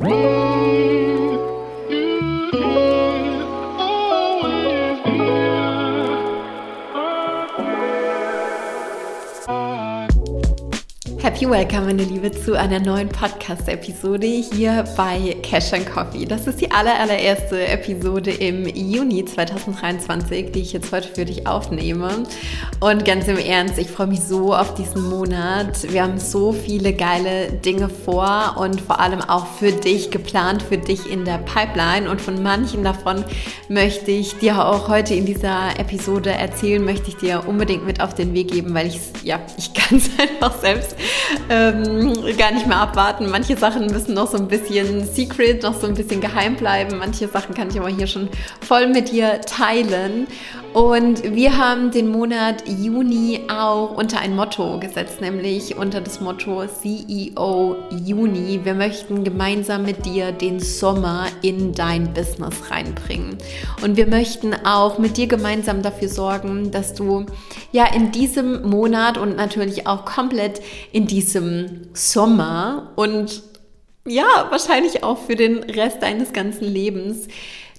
Whoa! 0.00 0.49
Happy 11.40 11.50
Welcome, 11.50 11.86
meine 11.86 12.04
Liebe, 12.04 12.30
zu 12.30 12.52
einer 12.52 12.80
neuen 12.80 13.08
Podcast-Episode 13.08 14.26
hier 14.26 14.84
bei 14.94 15.34
Cash 15.42 15.72
and 15.72 15.90
Coffee. 15.90 16.26
Das 16.26 16.46
ist 16.46 16.60
die 16.60 16.70
aller, 16.70 17.00
allererste 17.00 17.66
Episode 17.66 18.30
im 18.30 18.66
Juni 18.66 19.24
2023, 19.24 20.52
die 20.52 20.60
ich 20.60 20.74
jetzt 20.74 20.92
heute 20.92 21.08
für 21.08 21.24
dich 21.24 21.46
aufnehme. 21.46 22.24
Und 22.80 23.06
ganz 23.06 23.26
im 23.26 23.38
Ernst, 23.38 23.78
ich 23.78 23.88
freue 23.88 24.08
mich 24.08 24.20
so 24.20 24.54
auf 24.54 24.74
diesen 24.74 25.08
Monat. 25.08 25.90
Wir 25.90 26.02
haben 26.02 26.18
so 26.18 26.52
viele 26.52 26.92
geile 26.92 27.50
Dinge 27.50 27.88
vor 27.88 28.56
und 28.58 28.78
vor 28.78 29.00
allem 29.00 29.22
auch 29.22 29.46
für 29.46 29.72
dich 29.72 30.10
geplant, 30.10 30.62
für 30.62 30.76
dich 30.76 31.10
in 31.10 31.24
der 31.24 31.38
Pipeline. 31.38 32.10
Und 32.10 32.20
von 32.20 32.42
manchen 32.42 32.84
davon 32.84 33.24
möchte 33.70 34.10
ich 34.10 34.36
dir 34.36 34.62
auch 34.62 34.88
heute 34.88 35.14
in 35.14 35.24
dieser 35.24 35.78
Episode 35.78 36.32
erzählen, 36.32 36.84
möchte 36.84 37.08
ich 37.08 37.16
dir 37.16 37.44
unbedingt 37.46 37.86
mit 37.86 38.02
auf 38.02 38.14
den 38.14 38.34
Weg 38.34 38.52
geben, 38.52 38.74
weil 38.74 38.88
ich 38.88 39.00
ja, 39.22 39.40
ich 39.56 39.72
kann 39.72 39.96
es 39.96 40.10
einfach 40.18 40.60
selbst 40.60 40.96
ähm, 41.48 42.14
gar 42.36 42.52
nicht 42.52 42.66
mehr 42.66 42.78
abwarten. 42.78 43.30
Manche 43.30 43.56
Sachen 43.56 43.86
müssen 43.86 44.14
noch 44.14 44.30
so 44.30 44.38
ein 44.38 44.48
bisschen 44.48 45.04
secret, 45.06 45.62
noch 45.62 45.78
so 45.78 45.86
ein 45.86 45.94
bisschen 45.94 46.20
geheim 46.20 46.56
bleiben. 46.56 46.98
Manche 46.98 47.28
Sachen 47.28 47.54
kann 47.54 47.70
ich 47.70 47.78
aber 47.78 47.88
hier 47.88 48.06
schon 48.06 48.28
voll 48.60 48.88
mit 48.88 49.10
dir 49.10 49.40
teilen. 49.42 50.26
Und 50.72 51.34
wir 51.34 51.58
haben 51.58 51.90
den 51.90 52.08
Monat 52.08 52.62
Juni 52.68 53.40
auch 53.48 53.96
unter 53.96 54.20
ein 54.20 54.36
Motto 54.36 54.78
gesetzt, 54.78 55.20
nämlich 55.20 55.76
unter 55.76 56.00
das 56.00 56.20
Motto 56.20 56.64
CEO 56.64 57.76
Juni. 58.04 58.60
Wir 58.62 58.74
möchten 58.74 59.24
gemeinsam 59.24 59.82
mit 59.82 60.06
dir 60.06 60.30
den 60.30 60.60
Sommer 60.60 61.26
in 61.42 61.72
dein 61.72 62.14
Business 62.14 62.70
reinbringen. 62.70 63.36
Und 63.82 63.96
wir 63.96 64.06
möchten 64.06 64.54
auch 64.64 64.98
mit 64.98 65.16
dir 65.16 65.26
gemeinsam 65.26 65.82
dafür 65.82 66.08
sorgen, 66.08 66.70
dass 66.70 66.94
du 66.94 67.26
ja 67.72 67.92
in 67.92 68.12
diesem 68.12 68.62
Monat 68.62 69.18
und 69.18 69.36
natürlich 69.36 69.88
auch 69.88 70.04
komplett 70.04 70.60
in 70.92 71.08
diesem 71.08 71.88
Sommer 71.94 72.92
und 72.94 73.42
ja, 74.06 74.46
wahrscheinlich 74.50 75.02
auch 75.02 75.18
für 75.18 75.36
den 75.36 75.62
Rest 75.64 76.02
deines 76.02 76.32
ganzen 76.32 76.64
Lebens 76.64 77.28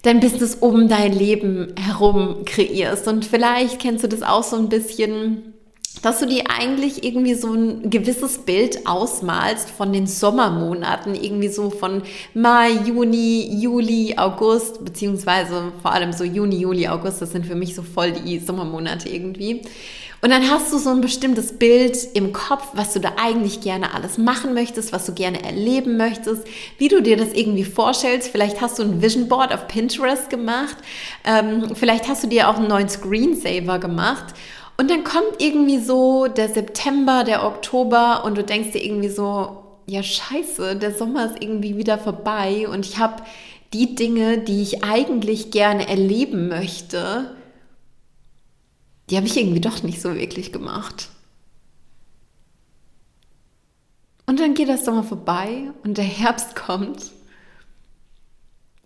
dein 0.04 0.20
Business 0.20 0.56
um 0.56 0.88
dein 0.88 1.14
Leben 1.14 1.74
herum 1.78 2.44
kreierst. 2.46 3.08
Und 3.08 3.26
vielleicht 3.26 3.80
kennst 3.80 4.04
du 4.04 4.08
das 4.08 4.24
auch 4.24 4.44
so 4.44 4.56
ein 4.56 4.70
bisschen, 4.70 5.54
dass 6.02 6.20
du 6.20 6.26
dir 6.26 6.44
eigentlich 6.50 7.04
irgendwie 7.04 7.36
so 7.36 7.54
ein 7.54 7.90
gewisses 7.90 8.40
Bild 8.40 8.88
ausmalst 8.88 9.70
von 9.70 9.94
den 9.94 10.08
Sommermonaten, 10.08 11.14
irgendwie 11.14 11.50
so 11.50 11.70
von 11.70 12.02
Mai, 12.34 12.72
Juni, 12.86 13.62
Juli, 13.62 14.16
August, 14.18 14.84
beziehungsweise 14.84 15.72
vor 15.82 15.92
allem 15.92 16.14
so 16.14 16.24
Juni, 16.24 16.58
Juli, 16.58 16.88
August, 16.88 17.22
das 17.22 17.32
sind 17.32 17.46
für 17.46 17.56
mich 17.56 17.76
so 17.76 17.84
voll 17.84 18.14
die 18.14 18.40
Sommermonate 18.40 19.10
irgendwie. 19.10 19.62
Und 20.22 20.30
dann 20.30 20.50
hast 20.52 20.72
du 20.72 20.78
so 20.78 20.92
ein 20.92 21.02
bestimmtes 21.02 21.58
Bild 21.58 21.98
im 22.14 22.32
Kopf, 22.32 22.68
was 22.74 22.94
du 22.94 23.00
da 23.00 23.14
eigentlich 23.20 23.62
gerne 23.62 23.96
alles 23.96 24.20
machen 24.20 24.54
möchtest, 24.54 24.94
was 24.94 25.08
du 25.08 25.14
gerne 25.14 25.44
erleben 25.44 25.98
möchtest, 25.98 26.44
wie 26.78 26.90
du 26.90 27.02
dir 27.02 27.18
das 27.18 27.34
irgendwie 27.34 27.64
vorstellst. 27.64 28.30
Vielleicht 28.30 28.62
hast 28.62 28.78
du 28.78 28.84
ein 28.84 29.02
Vision 29.02 29.28
Board 29.28 29.52
auf 29.52 29.68
Pinterest 29.68 30.30
gemacht. 30.30 30.78
Ähm, 31.26 31.74
vielleicht 31.74 32.08
hast 32.08 32.24
du 32.24 32.28
dir 32.28 32.50
auch 32.50 32.58
einen 32.58 32.68
neuen 32.68 32.88
Screensaver 32.88 33.80
gemacht. 33.80 34.36
Und 34.78 34.92
dann 34.92 35.04
kommt 35.04 35.40
irgendwie 35.40 35.80
so 35.80 36.28
der 36.28 36.50
September, 36.50 37.24
der 37.24 37.44
Oktober 37.46 38.24
und 38.24 38.38
du 38.38 38.44
denkst 38.44 38.72
dir 38.74 38.84
irgendwie 38.84 39.10
so, 39.10 39.58
ja 39.88 40.04
scheiße, 40.04 40.76
der 40.76 40.94
Sommer 40.94 41.26
ist 41.26 41.42
irgendwie 41.42 41.78
wieder 41.78 41.98
vorbei 41.98 42.68
und 42.68 42.86
ich 42.86 42.98
habe 42.98 43.24
die 43.74 43.96
Dinge, 43.96 44.38
die 44.40 44.62
ich 44.62 44.84
eigentlich 44.84 45.52
gerne 45.52 45.88
erleben 45.88 46.48
möchte, 46.48 47.36
die 49.12 49.18
habe 49.18 49.28
ich 49.28 49.36
irgendwie 49.36 49.60
doch 49.60 49.84
nicht 49.84 50.02
so 50.02 50.16
wirklich 50.16 50.54
gemacht. 50.54 51.10
Und 54.26 54.40
dann 54.40 54.54
geht 54.54 54.70
das 54.70 54.86
Sommer 54.86 55.04
vorbei 55.04 55.72
und 55.84 55.98
der 55.98 56.06
Herbst 56.06 56.56
kommt. 56.56 57.12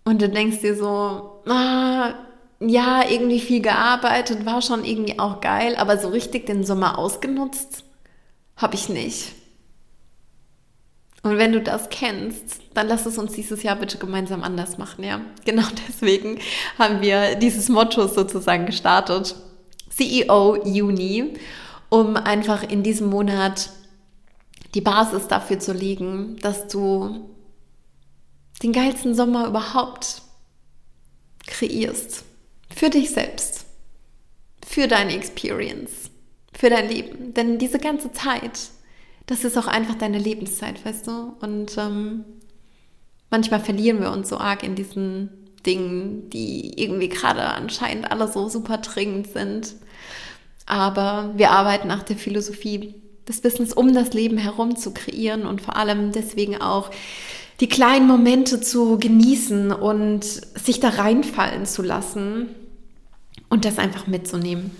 Und 0.04 0.20
du 0.20 0.28
denkst 0.28 0.62
dir 0.62 0.74
so, 0.74 1.42
ah, 1.46 2.14
ja, 2.58 3.08
irgendwie 3.08 3.38
viel 3.38 3.62
gearbeitet, 3.62 4.44
war 4.44 4.62
schon 4.62 4.84
irgendwie 4.84 5.20
auch 5.20 5.40
geil, 5.40 5.76
aber 5.76 5.98
so 5.98 6.08
richtig 6.08 6.46
den 6.46 6.64
Sommer 6.64 6.98
ausgenutzt 6.98 7.84
habe 8.56 8.74
ich 8.74 8.88
nicht. 8.88 9.32
Und 11.22 11.38
wenn 11.38 11.52
du 11.52 11.60
das 11.60 11.88
kennst, 11.88 12.62
dann 12.74 12.88
lass 12.88 13.06
es 13.06 13.18
uns 13.18 13.32
dieses 13.32 13.62
Jahr 13.62 13.76
bitte 13.76 13.98
gemeinsam 13.98 14.42
anders 14.42 14.78
machen, 14.78 15.04
ja. 15.04 15.20
Genau 15.44 15.64
deswegen 15.88 16.40
haben 16.78 17.00
wir 17.00 17.36
dieses 17.36 17.68
Motto 17.68 18.08
sozusagen 18.08 18.66
gestartet. 18.66 19.36
CEO 19.96 20.62
Juni, 20.64 21.34
um 21.88 22.16
einfach 22.16 22.62
in 22.62 22.82
diesem 22.82 23.08
Monat 23.08 23.70
die 24.74 24.80
Basis 24.82 25.26
dafür 25.28 25.58
zu 25.58 25.72
legen, 25.72 26.36
dass 26.42 26.68
du 26.68 27.30
den 28.62 28.72
geilsten 28.72 29.14
Sommer 29.14 29.46
überhaupt 29.46 30.22
kreierst. 31.46 32.24
Für 32.74 32.90
dich 32.90 33.10
selbst. 33.10 33.64
Für 34.66 34.88
deine 34.88 35.14
Experience. 35.14 36.10
Für 36.52 36.68
dein 36.68 36.88
Leben. 36.88 37.32
Denn 37.32 37.58
diese 37.58 37.78
ganze 37.78 38.12
Zeit, 38.12 38.70
das 39.26 39.44
ist 39.44 39.56
auch 39.56 39.66
einfach 39.66 39.94
deine 39.94 40.18
Lebenszeit, 40.18 40.84
weißt 40.84 41.06
du? 41.06 41.36
Und 41.40 41.78
ähm, 41.78 42.24
manchmal 43.30 43.60
verlieren 43.60 44.00
wir 44.00 44.10
uns 44.10 44.28
so 44.28 44.36
arg 44.38 44.62
in 44.62 44.74
diesen 44.74 45.45
Dingen, 45.66 46.30
die 46.30 46.80
irgendwie 46.80 47.08
gerade 47.08 47.42
anscheinend 47.42 48.10
alle 48.10 48.30
so 48.30 48.48
super 48.48 48.78
dringend 48.78 49.32
sind. 49.32 49.74
Aber 50.64 51.32
wir 51.36 51.50
arbeiten 51.50 51.88
nach 51.88 52.02
der 52.02 52.16
Philosophie 52.16 52.94
des 53.28 53.42
Wissens 53.44 53.72
um 53.72 53.92
das 53.92 54.12
Leben 54.12 54.38
herum 54.38 54.76
zu 54.76 54.92
kreieren 54.92 55.46
und 55.46 55.60
vor 55.60 55.76
allem 55.76 56.12
deswegen 56.12 56.60
auch 56.60 56.90
die 57.60 57.68
kleinen 57.68 58.06
Momente 58.06 58.60
zu 58.60 58.98
genießen 58.98 59.72
und 59.72 60.24
sich 60.24 60.80
da 60.80 60.90
reinfallen 60.90 61.66
zu 61.66 61.82
lassen 61.82 62.48
und 63.48 63.64
das 63.64 63.78
einfach 63.78 64.06
mitzunehmen. 64.06 64.70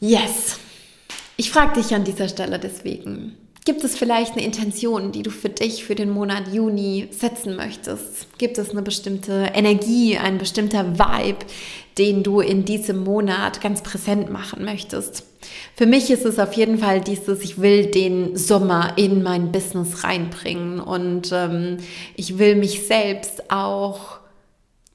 Yes. 0.00 0.58
Ich 1.36 1.50
frage 1.50 1.80
dich 1.80 1.94
an 1.94 2.04
dieser 2.04 2.28
Stelle 2.28 2.58
deswegen, 2.58 3.36
Gibt 3.66 3.82
es 3.82 3.96
vielleicht 3.96 4.32
eine 4.32 4.44
Intention, 4.44 5.10
die 5.10 5.22
du 5.22 5.30
für 5.30 5.48
dich 5.48 5.84
für 5.84 5.94
den 5.94 6.10
Monat 6.10 6.52
Juni 6.52 7.08
setzen 7.10 7.56
möchtest? 7.56 8.36
Gibt 8.36 8.58
es 8.58 8.70
eine 8.70 8.82
bestimmte 8.82 9.52
Energie, 9.54 10.18
ein 10.18 10.36
bestimmter 10.36 10.98
Vibe, 10.98 11.46
den 11.96 12.22
du 12.22 12.40
in 12.40 12.66
diesem 12.66 13.02
Monat 13.02 13.62
ganz 13.62 13.82
präsent 13.82 14.28
machen 14.28 14.66
möchtest? 14.66 15.24
Für 15.74 15.86
mich 15.86 16.10
ist 16.10 16.26
es 16.26 16.38
auf 16.38 16.52
jeden 16.52 16.76
Fall 16.76 17.00
dieses, 17.00 17.40
ich 17.40 17.58
will 17.58 17.86
den 17.86 18.36
Sommer 18.36 18.98
in 18.98 19.22
mein 19.22 19.50
Business 19.50 20.04
reinbringen 20.04 20.78
und 20.78 21.30
ähm, 21.32 21.78
ich 22.16 22.36
will 22.36 22.56
mich 22.56 22.86
selbst 22.86 23.50
auch 23.50 24.18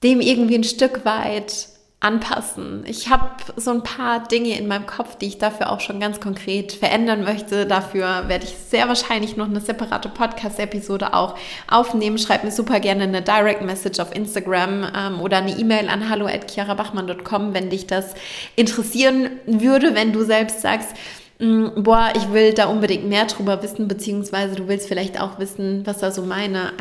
dem 0.04 0.22
irgendwie 0.22 0.56
ein 0.56 0.64
Stück 0.64 1.06
weit 1.06 1.70
anpassen. 2.02 2.86
Ich 2.88 3.10
habe 3.10 3.30
so 3.58 3.72
ein 3.72 3.84
paar 3.84 4.26
Dinge 4.26 4.58
in 4.58 4.68
meinem 4.68 4.86
Kopf, 4.86 5.18
die 5.18 5.28
ich 5.28 5.38
dafür 5.38 5.70
auch 5.70 5.82
schon 5.82 6.00
ganz 6.00 6.22
konkret 6.22 6.72
verändern 6.72 7.26
möchte. 7.26 7.66
Dafür 7.66 8.30
werde 8.30 8.46
ich 8.46 8.56
sehr 8.56 8.88
wahrscheinlich 8.88 9.36
noch 9.36 9.48
eine 9.48 9.60
separate 9.60 10.08
Podcast-Episode 10.08 11.14
auch 11.14 11.36
aufnehmen. 11.68 12.18
Schreib 12.18 12.46
mir 12.46 12.52
super 12.52 12.80
gerne 12.80 13.04
eine 13.04 13.22
Direct 13.22 13.64
Message 13.64 14.00
auf 14.00 14.16
Instagram 14.16 14.88
ähm, 14.96 15.20
oder 15.20 15.38
eine 15.38 15.52
E-Mail 15.60 15.90
an 15.90 16.10
hallo@chiarabachmann.com, 16.10 17.54
wenn 17.54 17.70
dich 17.70 17.86
das 17.86 18.14
interessieren 18.56 19.32
würde, 19.46 19.94
wenn 19.94 20.14
du 20.14 20.24
selbst 20.24 20.62
sagst, 20.62 20.96
mm, 21.40 21.84
boah, 21.84 22.14
ich 22.16 22.32
will 22.32 22.54
da 22.54 22.68
unbedingt 22.68 23.10
mehr 23.10 23.26
drüber 23.26 23.62
wissen, 23.62 23.90
beziehungsweise 23.90 24.56
du 24.56 24.70
willst 24.70 24.88
vielleicht 24.88 25.20
auch 25.20 25.38
wissen, 25.38 25.86
was 25.86 25.98
da 25.98 26.12
so 26.12 26.22
meine 26.22 26.72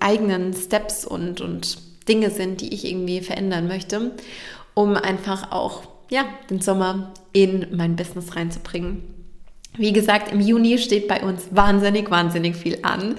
eigenen 0.00 0.54
Steps 0.54 1.04
und, 1.04 1.42
und 1.42 1.76
Dinge 2.08 2.30
sind, 2.30 2.62
die 2.62 2.72
ich 2.72 2.86
irgendwie 2.86 3.20
verändern 3.20 3.68
möchte 3.68 4.12
um 4.74 4.96
einfach 4.96 5.52
auch 5.52 5.82
ja, 6.08 6.24
den 6.50 6.60
Sommer 6.60 7.12
in 7.32 7.66
mein 7.72 7.96
Business 7.96 8.36
reinzubringen. 8.36 9.02
Wie 9.76 9.92
gesagt, 9.92 10.30
im 10.30 10.40
Juni 10.40 10.76
steht 10.76 11.08
bei 11.08 11.22
uns 11.22 11.44
wahnsinnig, 11.50 12.10
wahnsinnig 12.10 12.56
viel 12.56 12.78
an. 12.82 13.16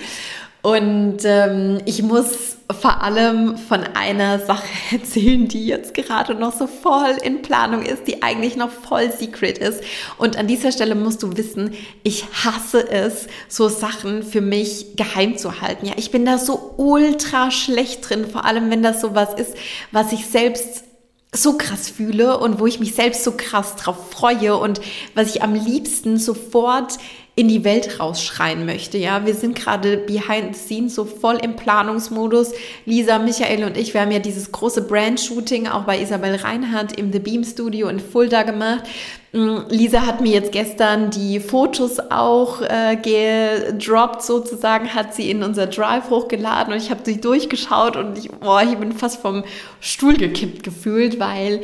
Und 0.61 1.17
ähm, 1.25 1.81
ich 1.85 2.03
muss 2.03 2.57
vor 2.71 3.01
allem 3.01 3.57
von 3.57 3.83
einer 3.95 4.39
Sache 4.39 4.67
erzählen, 4.91 5.47
die 5.47 5.65
jetzt 5.65 5.93
gerade 5.93 6.35
noch 6.35 6.53
so 6.53 6.67
voll 6.67 7.17
in 7.21 7.41
Planung 7.41 7.83
ist, 7.83 8.07
die 8.07 8.23
eigentlich 8.23 8.55
noch 8.55 8.69
voll 8.69 9.11
secret 9.11 9.57
ist. 9.57 9.83
Und 10.17 10.37
an 10.37 10.47
dieser 10.47 10.71
Stelle 10.71 10.95
musst 10.95 11.21
du 11.21 11.35
wissen, 11.35 11.73
ich 12.03 12.25
hasse 12.45 12.89
es, 12.89 13.27
so 13.49 13.67
Sachen 13.67 14.23
für 14.23 14.39
mich 14.39 14.95
geheim 14.95 15.37
zu 15.37 15.59
halten. 15.59 15.87
Ja, 15.87 15.93
ich 15.97 16.11
bin 16.11 16.25
da 16.25 16.37
so 16.37 16.75
ultra 16.77 17.51
schlecht 17.51 18.07
drin, 18.07 18.25
vor 18.25 18.45
allem 18.45 18.69
wenn 18.69 18.83
das 18.83 19.01
so 19.01 19.15
was 19.15 19.33
ist, 19.33 19.57
was 19.91 20.13
ich 20.13 20.27
selbst 20.27 20.85
so 21.33 21.57
krass 21.57 21.89
fühle 21.89 22.37
und 22.37 22.59
wo 22.59 22.67
ich 22.67 22.79
mich 22.79 22.93
selbst 22.93 23.23
so 23.23 23.33
krass 23.35 23.75
drauf 23.75 24.11
freue 24.11 24.55
und 24.55 24.79
was 25.15 25.35
ich 25.35 25.41
am 25.41 25.55
liebsten 25.55 26.17
sofort 26.17 26.97
in 27.35 27.47
die 27.47 27.63
Welt 27.63 27.99
rausschreien 27.99 28.65
möchte. 28.65 28.99
Ja, 28.99 29.25
wir 29.25 29.33
sind 29.33 29.55
gerade 29.55 29.97
behind 29.97 30.55
the 30.55 30.61
scenes 30.61 30.93
so 30.93 31.03
voll 31.03 31.37
im 31.41 31.55
Planungsmodus. 31.55 32.51
Lisa, 32.85 33.17
Michael 33.17 33.63
und 33.63 33.75
ich, 33.75 33.95
wir 33.95 34.01
haben 34.01 34.11
ja 34.11 34.19
dieses 34.19 34.51
große 34.51 34.83
Brand-Shooting 34.83 35.67
auch 35.67 35.83
bei 35.83 35.99
Isabel 35.99 36.35
Reinhardt 36.35 36.95
im 36.95 37.11
The 37.11 37.17
Beam 37.17 37.43
Studio 37.43 37.87
in 37.87 37.99
Fulda 37.99 38.43
gemacht. 38.43 38.83
Mm, 39.31 39.61
Lisa 39.69 40.05
hat 40.05 40.21
mir 40.21 40.31
jetzt 40.31 40.51
gestern 40.51 41.09
die 41.09 41.39
Fotos 41.39 41.99
auch 42.11 42.61
äh, 42.61 42.97
gedroppt, 42.97 44.21
sozusagen, 44.21 44.93
hat 44.93 45.15
sie 45.15 45.31
in 45.31 45.41
unser 45.41 45.65
Drive 45.65 46.11
hochgeladen 46.11 46.71
und 46.71 46.79
ich 46.79 46.91
habe 46.91 47.01
sie 47.03 47.19
durchgeschaut 47.19 47.95
und 47.95 48.15
ich, 48.15 48.29
boah, 48.29 48.61
ich 48.61 48.77
bin 48.77 48.91
fast 48.91 49.19
vom 49.19 49.43
Stuhl 49.79 50.17
gekippt 50.17 50.61
gefühlt, 50.61 51.19
weil 51.19 51.61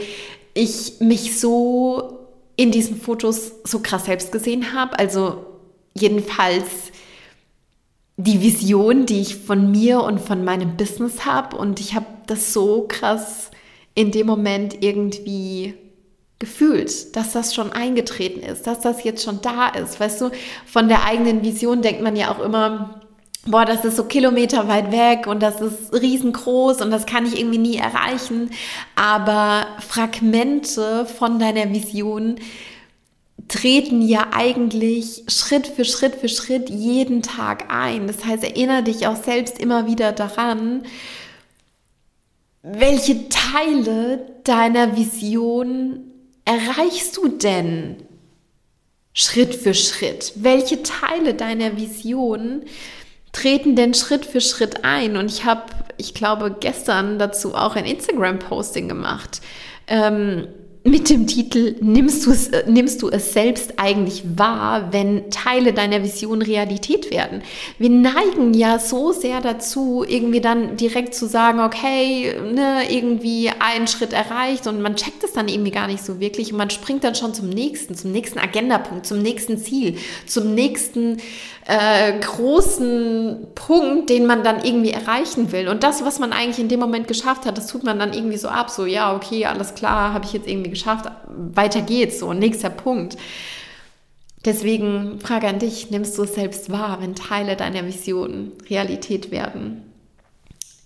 ich 0.55 0.93
mich 0.99 1.39
so 1.39 2.17
in 2.55 2.71
diesen 2.71 2.99
Fotos 2.99 3.51
so 3.63 3.79
krass 3.79 4.05
selbst 4.05 4.31
gesehen 4.31 4.73
habe. 4.73 4.97
Also 4.97 5.45
jedenfalls 5.93 6.91
die 8.17 8.41
Vision, 8.41 9.05
die 9.05 9.21
ich 9.21 9.37
von 9.37 9.71
mir 9.71 10.01
und 10.03 10.19
von 10.19 10.43
meinem 10.43 10.75
Business 10.75 11.25
habe. 11.25 11.55
Und 11.55 11.79
ich 11.79 11.95
habe 11.95 12.05
das 12.27 12.53
so 12.53 12.85
krass 12.87 13.49
in 13.95 14.11
dem 14.11 14.27
Moment 14.27 14.83
irgendwie 14.83 15.73
gefühlt, 16.37 17.15
dass 17.15 17.33
das 17.33 17.53
schon 17.53 17.71
eingetreten 17.71 18.41
ist, 18.41 18.65
dass 18.65 18.79
das 18.79 19.03
jetzt 19.03 19.23
schon 19.23 19.41
da 19.41 19.67
ist. 19.69 19.99
Weißt 19.99 20.21
du, 20.21 20.31
von 20.65 20.87
der 20.87 21.05
eigenen 21.05 21.43
Vision 21.43 21.81
denkt 21.81 22.01
man 22.01 22.15
ja 22.15 22.31
auch 22.31 22.39
immer, 22.39 23.01
boah, 23.45 23.65
das 23.65 23.83
ist 23.85 23.97
so 23.97 24.05
kilometerweit 24.05 24.91
weg 24.91 25.27
und 25.27 25.41
das 25.41 25.61
ist 25.61 25.93
riesengroß 25.93 26.81
und 26.81 26.91
das 26.91 27.05
kann 27.05 27.25
ich 27.25 27.39
irgendwie 27.39 27.57
nie 27.57 27.77
erreichen. 27.77 28.51
Aber 28.95 29.65
Fragmente 29.79 31.05
von 31.05 31.39
deiner 31.39 31.71
Vision 31.71 32.35
treten 33.49 34.01
ja 34.01 34.27
eigentlich 34.31 35.23
Schritt 35.27 35.67
für 35.67 35.83
Schritt 35.83 36.15
für 36.15 36.29
Schritt 36.29 36.69
jeden 36.69 37.21
Tag 37.21 37.65
ein. 37.69 38.07
Das 38.07 38.23
heißt, 38.23 38.43
erinnere 38.43 38.83
dich 38.83 39.07
auch 39.07 39.21
selbst 39.21 39.59
immer 39.59 39.87
wieder 39.87 40.13
daran, 40.13 40.83
welche 42.61 43.27
Teile 43.29 44.25
deiner 44.43 44.95
Vision 44.95 46.03
erreichst 46.45 47.17
du 47.17 47.27
denn 47.27 47.97
Schritt 49.13 49.55
für 49.55 49.73
Schritt? 49.73 50.33
Welche 50.35 50.83
Teile 50.83 51.33
deiner 51.33 51.77
Vision 51.77 52.63
treten 53.31 53.75
denn 53.75 53.93
Schritt 53.93 54.25
für 54.25 54.41
Schritt 54.41 54.83
ein? 54.83 55.17
Und 55.17 55.31
ich 55.31 55.45
habe, 55.45 55.63
ich 55.97 56.13
glaube, 56.13 56.55
gestern 56.59 57.17
dazu 57.17 57.55
auch 57.55 57.75
ein 57.75 57.85
Instagram-Posting 57.85 58.87
gemacht. 58.87 59.41
Ähm, 59.87 60.47
mit 60.89 61.09
dem 61.09 61.27
Titel 61.27 61.75
nimmst 61.81 62.25
du, 62.25 62.31
es, 62.31 62.47
äh, 62.47 62.63
nimmst 62.67 63.01
du 63.01 63.09
es 63.09 63.33
selbst 63.33 63.73
eigentlich 63.77 64.23
wahr, 64.35 64.91
wenn 64.91 65.29
Teile 65.29 65.73
deiner 65.73 66.03
Vision 66.03 66.41
Realität 66.41 67.11
werden? 67.11 67.41
Wir 67.77 67.89
neigen 67.89 68.53
ja 68.53 68.79
so 68.79 69.11
sehr 69.11 69.41
dazu, 69.41 70.03
irgendwie 70.07 70.41
dann 70.41 70.77
direkt 70.77 71.13
zu 71.13 71.27
sagen, 71.27 71.59
okay, 71.59 72.35
ne, 72.53 72.83
irgendwie 72.89 73.51
einen 73.59 73.87
Schritt 73.87 74.13
erreicht 74.13 74.67
und 74.67 74.81
man 74.81 74.95
checkt 74.95 75.23
es 75.23 75.33
dann 75.33 75.47
irgendwie 75.47 75.71
gar 75.71 75.87
nicht 75.87 76.03
so 76.03 76.19
wirklich 76.19 76.51
und 76.51 76.57
man 76.57 76.69
springt 76.69 77.03
dann 77.03 77.15
schon 77.15 77.33
zum 77.33 77.49
nächsten, 77.49 77.95
zum 77.95 78.11
nächsten 78.11 78.39
Agendapunkt, 78.39 79.05
zum 79.05 79.21
nächsten 79.21 79.57
Ziel, 79.57 79.97
zum 80.25 80.55
nächsten 80.55 81.17
äh, 81.69 82.19
großen 82.19 83.47
Punkt, 83.53 84.09
den 84.09 84.25
man 84.25 84.43
dann 84.43 84.63
irgendwie 84.65 84.89
erreichen 84.89 85.51
will. 85.51 85.67
Und 85.67 85.83
das, 85.83 86.03
was 86.03 86.17
man 86.17 86.33
eigentlich 86.33 86.57
in 86.57 86.67
dem 86.67 86.79
Moment 86.79 87.07
geschafft 87.07 87.45
hat, 87.45 87.59
das 87.59 87.67
tut 87.67 87.83
man 87.83 87.99
dann 87.99 88.11
irgendwie 88.11 88.37
so 88.37 88.47
ab, 88.47 88.71
so 88.71 88.87
ja, 88.87 89.15
okay, 89.15 89.45
alles 89.45 89.75
klar, 89.75 90.11
habe 90.11 90.25
ich 90.25 90.33
jetzt 90.33 90.47
irgendwie 90.47 90.71
geschafft, 90.71 90.78
weiter 90.85 91.81
geht's, 91.81 92.19
so 92.19 92.33
nächster 92.33 92.69
Punkt. 92.69 93.17
Deswegen 94.45 95.19
Frage 95.19 95.47
an 95.47 95.59
dich, 95.59 95.91
nimmst 95.91 96.17
du 96.17 96.23
es 96.23 96.35
selbst 96.35 96.71
wahr, 96.71 97.01
wenn 97.01 97.15
Teile 97.15 97.55
deiner 97.55 97.85
Vision 97.85 98.53
Realität 98.69 99.31
werden? 99.31 99.88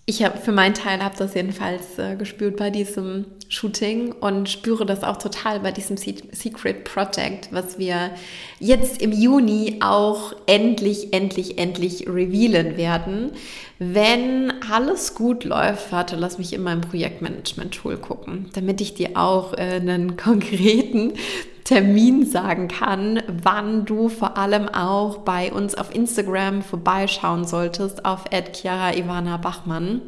Ich 0.06 0.22
habe 0.24 0.38
für 0.38 0.52
meinen 0.52 0.74
Teil 0.74 1.02
habe 1.02 1.16
das 1.18 1.34
jedenfalls 1.34 1.98
äh, 1.98 2.16
gespürt 2.18 2.58
bei 2.58 2.70
diesem 2.70 3.26
Shooting 3.48 4.12
und 4.12 4.50
spüre 4.50 4.86
das 4.86 5.04
auch 5.04 5.18
total 5.18 5.62
bei 5.62 5.72
diesem 5.72 5.96
Secret 5.96 6.84
Project, 6.84 7.50
was 7.52 7.78
wir 7.78 8.12
jetzt 8.60 9.02
im 9.02 9.14
Juni 9.14 9.80
auch 9.82 10.34
endlich, 10.46 11.14
endlich, 11.14 11.58
endlich 11.58 12.08
revealen 12.08 12.76
werden. 12.76 13.32
Wenn 13.80 14.54
alles 14.70 15.16
gut 15.16 15.46
läuft, 15.46 15.92
warte, 15.94 16.18
lass 16.18 16.38
mich 16.38 16.52
in 16.52 16.64
meinem 16.64 16.82
Projektmanagement-Tool 16.82 17.98
gucken, 17.98 18.50
damit 18.54 18.82
ich 18.82 18.96
dir 18.96 19.12
auch 19.16 19.54
äh, 19.54 19.80
einen 19.80 20.18
konkreten 20.18 21.14
Termin 21.64 22.26
sagen 22.26 22.68
kann, 22.68 23.22
wann 23.42 23.86
du 23.86 24.10
vor 24.10 24.38
allem 24.38 24.68
auch 24.68 25.20
bei 25.20 25.52
uns 25.52 25.76
auf 25.76 25.94
Instagram 25.94 26.62
vorbeischauen 26.62 27.46
solltest 27.46 28.06
auf 28.06 28.26
Chiara 28.54 28.96
Ivana 28.96 29.38
Bachmann. 29.38 30.02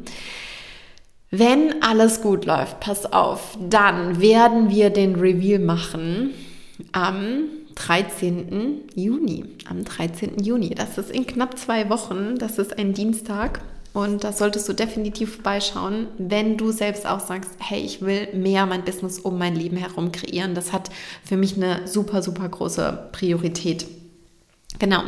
Wenn 1.32 1.82
alles 1.82 2.22
gut 2.22 2.46
läuft, 2.46 2.80
pass 2.80 3.12
auf, 3.12 3.58
dann 3.60 4.22
werden 4.22 4.70
wir 4.70 4.90
den 4.90 5.16
Reveal 5.16 5.60
machen 5.60 6.32
am 6.92 7.50
13. 7.76 8.90
Juni. 8.96 9.46
Am 9.70 9.84
13. 9.84 10.40
Juni. 10.42 10.70
Das 10.76 10.98
ist 10.98 11.12
in 11.12 11.26
knapp 11.26 11.58
zwei 11.58 11.90
Wochen. 11.90 12.38
Das 12.38 12.58
ist 12.58 12.78
ein 12.78 12.94
Dienstag. 12.94 13.62
Und 13.96 14.26
da 14.26 14.34
solltest 14.34 14.68
du 14.68 14.74
definitiv 14.74 15.36
vorbeischauen, 15.36 16.08
wenn 16.18 16.58
du 16.58 16.72
selbst 16.72 17.08
auch 17.08 17.22
sagst, 17.22 17.52
hey, 17.60 17.80
ich 17.80 18.02
will 18.02 18.28
mehr 18.34 18.66
mein 18.66 18.84
Business 18.84 19.20
um 19.20 19.38
mein 19.38 19.56
Leben 19.56 19.78
herum 19.78 20.12
kreieren. 20.12 20.54
Das 20.54 20.74
hat 20.74 20.90
für 21.24 21.38
mich 21.38 21.56
eine 21.56 21.88
super, 21.88 22.22
super 22.22 22.50
große 22.50 23.08
Priorität. 23.14 23.86
Genau. 24.80 25.02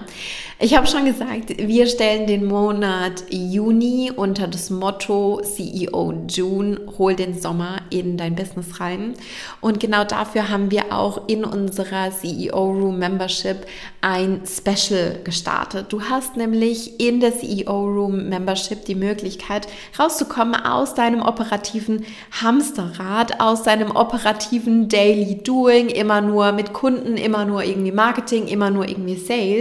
Ich 0.60 0.76
habe 0.76 0.88
schon 0.88 1.06
gesagt, 1.06 1.56
wir 1.56 1.86
stellen 1.86 2.26
den 2.26 2.46
Monat 2.46 3.26
Juni 3.30 4.12
unter 4.16 4.48
das 4.48 4.72
Motto 4.72 5.40
CEO 5.44 6.14
June, 6.28 6.80
hol 6.98 7.16
den 7.16 7.40
Sommer 7.40 7.82
in 7.92 8.18
dein 8.18 8.34
Business 8.34 8.80
rein. 8.80 9.14
Und 9.62 9.80
genau 9.80 10.04
dafür 10.04 10.50
haben 10.50 10.72
wir 10.72 10.92
auch 10.92 11.28
in 11.28 11.46
unserer 11.46 12.10
CEO 12.12 12.72
Room 12.72 12.98
Membership 12.98 13.68
ein 14.02 14.42
Special 14.48 15.20
gestartet. 15.24 15.88
Du 15.90 16.02
hast 16.02 16.38
nämlich 16.38 17.00
in 17.00 17.20
der 17.20 17.38
CEO 17.38 17.86
Room 17.86 18.30
Membership 18.30 18.84
die 18.86 18.96
Möglichkeit, 18.96 19.68
rauszukommen 20.00 20.56
aus 20.56 20.96
deinem 20.96 21.22
operativen 21.22 22.04
Hamsterrad, 22.42 23.42
aus 23.42 23.62
deinem 23.62 23.92
operativen 23.92 24.90
Daily 24.90 25.36
Doing, 25.44 25.90
immer 25.90 26.22
nur 26.22 26.52
mit 26.52 26.74
Kunden, 26.74 27.16
immer 27.16 27.46
nur 27.46 27.64
irgendwie 27.64 27.92
Marketing, 27.92 28.48
immer 28.48 28.72
nur 28.72 28.88
irgendwie 28.88 29.18
Sales 29.18 29.57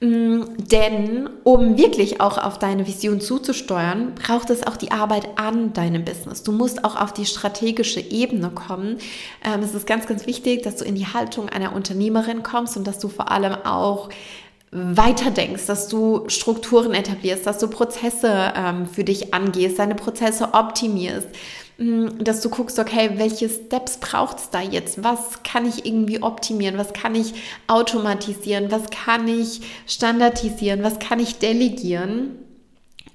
Mm, 0.00 0.42
denn 0.58 1.30
um 1.42 1.78
wirklich 1.78 2.20
auch 2.20 2.36
auf 2.36 2.58
deine 2.58 2.86
Vision 2.86 3.20
zuzusteuern, 3.20 4.14
braucht 4.14 4.50
es 4.50 4.66
auch 4.66 4.76
die 4.76 4.90
Arbeit 4.90 5.26
an 5.36 5.72
deinem 5.72 6.04
Business. 6.04 6.42
Du 6.42 6.52
musst 6.52 6.84
auch 6.84 7.00
auf 7.00 7.14
die 7.14 7.24
strategische 7.24 8.00
Ebene 8.00 8.50
kommen. 8.50 8.98
Ähm, 9.42 9.60
es 9.62 9.74
ist 9.74 9.86
ganz, 9.86 10.06
ganz 10.06 10.26
wichtig, 10.26 10.62
dass 10.62 10.76
du 10.76 10.84
in 10.84 10.96
die 10.96 11.06
Haltung 11.06 11.48
einer 11.48 11.74
Unternehmerin 11.74 12.42
kommst 12.42 12.76
und 12.76 12.86
dass 12.86 12.98
du 12.98 13.08
vor 13.08 13.30
allem 13.30 13.54
auch 13.64 14.10
weiterdenkst, 14.70 15.64
dass 15.66 15.88
du 15.88 16.24
Strukturen 16.28 16.92
etablierst, 16.92 17.46
dass 17.46 17.58
du 17.58 17.68
Prozesse 17.68 18.52
ähm, 18.54 18.86
für 18.86 19.04
dich 19.04 19.32
angehst, 19.32 19.78
deine 19.78 19.94
Prozesse 19.94 20.50
optimierst 20.52 21.28
dass 21.78 22.40
du 22.40 22.48
guckst, 22.48 22.78
okay, 22.78 23.10
welche 23.16 23.50
Steps 23.50 23.98
braucht 23.98 24.38
es 24.38 24.50
da 24.50 24.62
jetzt? 24.62 25.04
Was 25.04 25.42
kann 25.42 25.66
ich 25.66 25.84
irgendwie 25.84 26.22
optimieren? 26.22 26.78
Was 26.78 26.94
kann 26.94 27.14
ich 27.14 27.34
automatisieren? 27.66 28.70
Was 28.70 28.88
kann 28.90 29.28
ich 29.28 29.60
standardisieren? 29.86 30.82
Was 30.82 30.98
kann 30.98 31.20
ich 31.20 31.38
delegieren? 31.38 32.36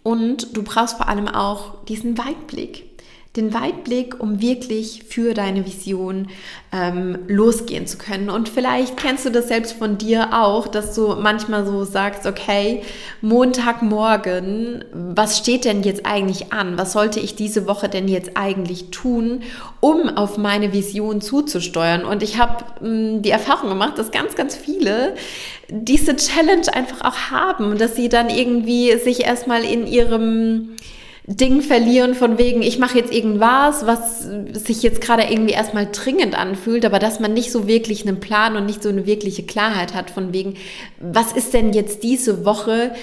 Und 0.04 0.56
du 0.56 0.64
brauchst 0.64 0.98
vor 0.98 1.08
allem 1.08 1.28
auch 1.28 1.84
diesen 1.86 2.18
Weitblick 2.18 2.91
den 3.38 3.54
Weitblick, 3.54 4.20
um 4.20 4.42
wirklich 4.42 5.06
für 5.08 5.34
deine 5.34 5.66
Vision 5.66 6.28
ähm, 6.74 7.18
losgehen 7.28 7.88
zu 7.88 7.98
können. 7.98 8.30
Und 8.30 8.50
vielleicht 8.50 8.98
kennst 8.98 9.26
du 9.26 9.30
das 9.30 9.48
selbst 9.48 9.72
von 9.72 9.98
dir 9.98 10.30
auch, 10.34 10.68
dass 10.68 10.96
du 10.96 11.16
manchmal 11.16 11.66
so 11.66 11.86
sagst, 11.86 12.26
okay, 12.26 12.82
Montagmorgen, 13.22 14.84
was 14.92 15.38
steht 15.38 15.64
denn 15.64 15.84
jetzt 15.84 16.06
eigentlich 16.06 16.52
an? 16.52 16.78
Was 16.78 16.92
sollte 16.92 17.22
ich 17.22 17.36
diese 17.36 17.68
Woche 17.68 17.88
denn 17.88 18.10
jetzt 18.10 18.32
eigentlich 18.36 18.92
tun, 18.92 19.44
um 19.80 20.10
auf 20.10 20.38
meine 20.38 20.74
Vision 20.74 21.22
zuzusteuern? 21.22 22.04
Und 22.04 22.24
ich 22.24 22.38
habe 22.38 22.66
hm, 22.82 23.22
die 23.22 23.32
Erfahrung 23.32 23.70
gemacht, 23.70 23.98
dass 23.98 24.12
ganz, 24.12 24.36
ganz 24.36 24.58
viele 24.58 25.16
diese 25.70 26.18
Challenge 26.18 26.68
einfach 26.74 27.00
auch 27.10 27.32
haben, 27.32 27.78
dass 27.78 27.96
sie 27.96 28.10
dann 28.10 28.30
irgendwie 28.30 28.98
sich 28.98 29.24
erstmal 29.24 29.64
in 29.64 29.88
ihrem 29.88 30.76
Ding 31.28 31.62
verlieren 31.62 32.16
von 32.16 32.38
wegen, 32.40 32.64
ich 32.64 32.80
mache 32.80 32.98
jetzt 32.98 33.14
irgendwas, 33.14 33.86
was 33.86 34.28
sich 34.54 34.82
jetzt 34.82 35.02
gerade 35.02 35.24
irgendwie 35.24 35.54
erstmal 35.54 35.88
dringend 35.92 36.38
anfühlt, 36.38 36.84
aber 36.84 36.98
dass 36.98 37.20
man 37.20 37.34
nicht 37.34 37.52
so 37.52 37.68
wirklich 37.68 38.08
einen 38.08 38.20
Plan 38.20 38.56
und 38.56 38.66
nicht 38.66 38.82
so 38.82 38.90
eine 38.90 39.06
wirkliche 39.06 39.44
Klarheit 39.44 39.94
hat 39.94 40.10
von 40.10 40.34
wegen, 40.34 40.56
was 41.00 41.32
ist 41.32 41.54
denn 41.54 41.74
jetzt 41.74 42.02
diese 42.02 42.44
Woche 42.44 42.94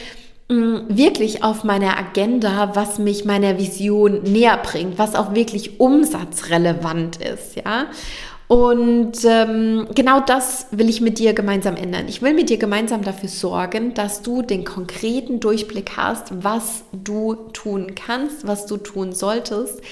mm, 0.48 0.76
wirklich 0.88 1.44
auf 1.44 1.62
meiner 1.62 1.96
Agenda, 1.96 2.72
was 2.74 2.98
mich 2.98 3.24
meiner 3.24 3.56
Vision 3.56 4.24
näher 4.24 4.58
bringt, 4.60 4.98
was 4.98 5.14
auch 5.14 5.34
wirklich 5.34 5.78
umsatzrelevant 5.78 7.18
ist, 7.22 7.54
ja. 7.54 7.86
Und 8.48 9.24
ähm, 9.26 9.88
genau 9.94 10.20
das 10.20 10.68
will 10.70 10.88
ich 10.88 11.02
mit 11.02 11.18
dir 11.18 11.34
gemeinsam 11.34 11.76
ändern. 11.76 12.08
Ich 12.08 12.22
will 12.22 12.32
mit 12.32 12.48
dir 12.48 12.56
gemeinsam 12.56 13.02
dafür 13.02 13.28
sorgen, 13.28 13.92
dass 13.92 14.22
du 14.22 14.40
den 14.40 14.64
konkreten 14.64 15.38
Durchblick 15.38 15.98
hast, 15.98 16.42
was 16.42 16.84
du 16.92 17.34
tun 17.52 17.94
kannst, 17.94 18.46
was 18.46 18.64
du 18.64 18.78
tun 18.78 19.12
solltest, 19.12 19.82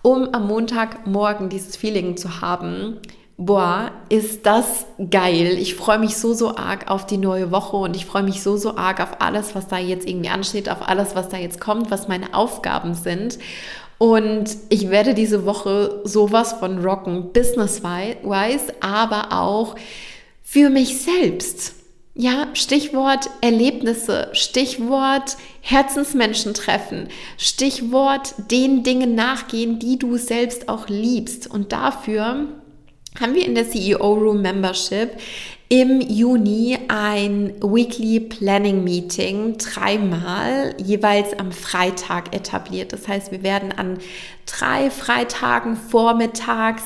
um 0.00 0.32
am 0.32 0.46
Montagmorgen 0.46 1.50
dieses 1.50 1.76
Feeling 1.76 2.16
zu 2.16 2.40
haben, 2.40 2.98
boah, 3.36 3.92
ist 4.08 4.46
das 4.46 4.86
geil. 5.10 5.58
Ich 5.58 5.74
freue 5.74 5.98
mich 5.98 6.16
so, 6.16 6.32
so 6.32 6.56
arg 6.56 6.90
auf 6.90 7.04
die 7.04 7.18
neue 7.18 7.50
Woche 7.50 7.76
und 7.76 7.94
ich 7.94 8.06
freue 8.06 8.22
mich 8.22 8.42
so, 8.42 8.56
so 8.56 8.76
arg 8.76 9.00
auf 9.00 9.20
alles, 9.20 9.54
was 9.54 9.68
da 9.68 9.76
jetzt 9.76 10.08
irgendwie 10.08 10.30
ansteht, 10.30 10.70
auf 10.70 10.88
alles, 10.88 11.14
was 11.14 11.28
da 11.28 11.36
jetzt 11.36 11.60
kommt, 11.60 11.90
was 11.90 12.08
meine 12.08 12.32
Aufgaben 12.32 12.94
sind. 12.94 13.38
Und 13.98 14.56
ich 14.68 14.90
werde 14.90 15.12
diese 15.12 15.44
Woche 15.44 16.00
sowas 16.04 16.54
von 16.54 16.84
rocken, 16.84 17.32
business-wise, 17.32 18.74
aber 18.80 19.32
auch 19.32 19.74
für 20.42 20.70
mich 20.70 21.02
selbst. 21.02 21.74
Ja, 22.14 22.48
Stichwort 22.54 23.30
Erlebnisse, 23.42 24.30
Stichwort 24.32 25.36
Herzensmenschen 25.60 26.54
treffen, 26.54 27.08
Stichwort 27.36 28.34
den 28.50 28.82
Dingen 28.82 29.14
nachgehen, 29.14 29.78
die 29.78 29.98
du 29.98 30.16
selbst 30.16 30.68
auch 30.68 30.88
liebst. 30.88 31.48
Und 31.48 31.72
dafür 31.72 32.46
haben 33.20 33.34
wir 33.34 33.44
in 33.44 33.54
der 33.54 33.68
CEO 33.68 34.14
Room 34.14 34.42
Membership 34.42 35.10
im 35.68 36.00
Juni 36.00 36.78
ein 36.88 37.52
Weekly 37.60 38.20
Planning 38.20 38.84
Meeting 38.84 39.58
dreimal 39.58 40.74
jeweils 40.78 41.38
am 41.38 41.52
Freitag 41.52 42.34
etabliert. 42.34 42.92
Das 42.92 43.06
heißt, 43.06 43.32
wir 43.32 43.42
werden 43.42 43.72
an 43.72 43.98
drei 44.46 44.88
Freitagen 44.90 45.76
vormittags 45.76 46.84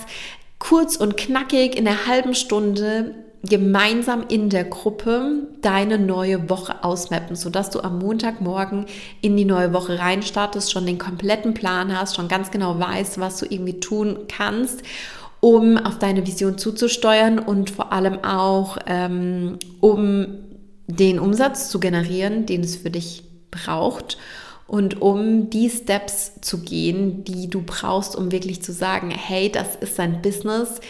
kurz 0.59 0.97
und 0.97 1.17
knackig 1.17 1.77
in 1.77 1.87
einer 1.87 2.07
halben 2.07 2.35
Stunde 2.35 3.15
gemeinsam 3.45 4.25
in 4.29 4.51
der 4.51 4.65
Gruppe 4.65 5.49
deine 5.61 5.99
neue 5.99 6.49
Woche 6.49 6.85
ausmappen, 6.85 7.35
sodass 7.35 7.71
du 7.71 7.81
am 7.81 7.99
Montagmorgen 7.99 8.87
in 9.21 9.37
die 9.37 9.45
neue 9.45 9.73
Woche 9.73 9.99
reinstartest, 9.99 10.71
schon 10.71 10.87
den 10.87 10.99
kompletten 10.99 11.55
Plan 11.55 11.97
hast, 11.97 12.15
schon 12.17 12.29
ganz 12.29 12.53
genau 12.53 12.79
weißt, 12.79 13.19
was 13.19 13.39
du 13.39 13.47
irgendwie 13.47 13.81
tun 13.81 14.27
kannst 14.29 14.83
um 15.43 15.77
auf 15.77 15.99
deine 15.99 16.25
Vision 16.25 16.57
zuzusteuern 16.57 17.41
und 17.41 17.69
vor 17.69 17.93
allem 17.93 18.23
auch, 18.23 18.79
ähm, 18.87 19.59
um 19.81 20.39
den 20.87 21.19
Umsatz 21.19 21.69
zu 21.69 21.81
generieren, 21.81 22.47
den 22.47 22.61
es 22.61 22.77
für 22.77 22.91
dich 22.91 23.25
braucht 23.51 24.19
und 24.69 25.03
um 25.03 25.51
die 25.51 25.69
Steps 25.69 26.41
zu 26.43 26.61
gehen, 26.61 27.25
die 27.25 27.51
du 27.51 27.61
brauchst, 27.61 28.15
um 28.15 28.31
wirklich 28.31 28.63
zu 28.63 28.73
sagen, 28.73 29.11
hey, 29.11 29.51
das 29.51 29.75
ist 29.75 29.99
ein 29.99 30.23
Business, 30.23 30.81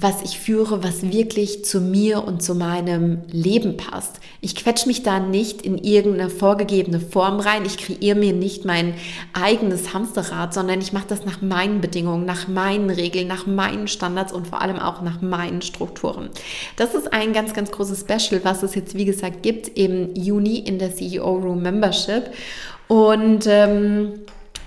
was 0.00 0.22
ich 0.22 0.38
führe, 0.38 0.82
was 0.84 1.10
wirklich 1.10 1.64
zu 1.64 1.80
mir 1.80 2.24
und 2.24 2.42
zu 2.42 2.54
meinem 2.54 3.22
Leben 3.30 3.76
passt. 3.76 4.20
Ich 4.40 4.54
quetsche 4.54 4.86
mich 4.86 5.02
da 5.02 5.18
nicht 5.20 5.62
in 5.62 5.78
irgendeine 5.78 6.30
vorgegebene 6.30 7.00
Form 7.00 7.40
rein. 7.40 7.64
Ich 7.64 7.78
kreiere 7.78 8.16
mir 8.16 8.32
nicht 8.32 8.64
mein 8.64 8.94
eigenes 9.32 9.94
Hamsterrad, 9.94 10.54
sondern 10.54 10.80
ich 10.80 10.92
mache 10.92 11.06
das 11.08 11.24
nach 11.24 11.42
meinen 11.42 11.80
Bedingungen, 11.80 12.24
nach 12.24 12.48
meinen 12.48 12.90
Regeln, 12.90 13.28
nach 13.28 13.46
meinen 13.46 13.88
Standards 13.88 14.32
und 14.32 14.46
vor 14.46 14.62
allem 14.62 14.78
auch 14.78 15.02
nach 15.02 15.20
meinen 15.20 15.62
Strukturen. 15.62 16.30
Das 16.76 16.94
ist 16.94 17.12
ein 17.12 17.32
ganz, 17.32 17.52
ganz 17.54 17.70
großes 17.70 18.00
Special, 18.00 18.40
was 18.44 18.62
es 18.62 18.74
jetzt, 18.74 18.94
wie 18.94 19.04
gesagt, 19.04 19.42
gibt 19.42 19.76
im 19.76 20.14
Juni 20.14 20.58
in 20.58 20.78
der 20.78 20.94
CEO 20.94 21.32
Room 21.34 21.62
Membership. 21.62 22.30
Und 22.88 23.46
ähm, 23.46 24.20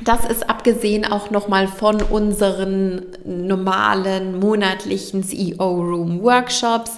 das 0.04 0.26
ist 0.26 0.50
abgesehen 0.50 1.06
auch 1.06 1.30
nochmal 1.32 1.68
von 1.68 2.02
unseren 2.02 3.06
normalen 3.26 4.40
monatlichen 4.40 5.24
CEO 5.24 5.82
Room 5.82 6.22
Workshops, 6.24 6.98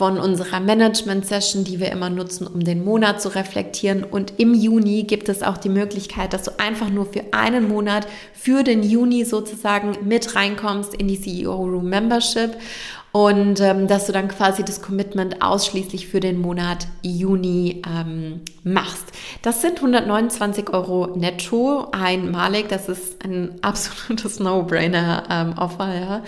von 0.00 0.16
unserer 0.16 0.60
Management-Session, 0.60 1.64
die 1.64 1.78
wir 1.78 1.92
immer 1.92 2.08
nutzen, 2.08 2.46
um 2.46 2.64
den 2.64 2.86
Monat 2.86 3.20
zu 3.20 3.28
reflektieren. 3.34 4.02
Und 4.02 4.32
im 4.38 4.54
Juni 4.54 5.02
gibt 5.02 5.28
es 5.28 5.42
auch 5.42 5.58
die 5.58 5.68
Möglichkeit, 5.68 6.32
dass 6.32 6.44
du 6.44 6.58
einfach 6.58 6.88
nur 6.88 7.04
für 7.04 7.22
einen 7.32 7.68
Monat, 7.68 8.06
für 8.32 8.62
den 8.62 8.82
Juni 8.82 9.26
sozusagen 9.26 9.98
mit 10.08 10.34
reinkommst 10.34 10.94
in 10.94 11.06
die 11.06 11.20
CEO 11.20 11.54
Room 11.54 11.90
Membership 11.90 12.56
und 13.12 13.60
ähm, 13.60 13.88
dass 13.88 14.06
du 14.06 14.12
dann 14.12 14.28
quasi 14.28 14.64
das 14.64 14.82
Commitment 14.82 15.42
ausschließlich 15.42 16.06
für 16.06 16.20
den 16.20 16.40
Monat 16.40 16.86
Juni 17.02 17.82
ähm, 17.84 18.42
machst. 18.62 19.06
Das 19.42 19.62
sind 19.62 19.76
129 19.76 20.70
Euro 20.70 21.08
netto 21.16 21.88
einmalig. 21.90 22.68
Das 22.68 22.88
ist 22.88 23.24
ein 23.24 23.56
absolutes 23.62 24.38
No-Brainer-Offer. 24.38 25.88
Ähm, 25.92 26.02
ja. 26.02 26.22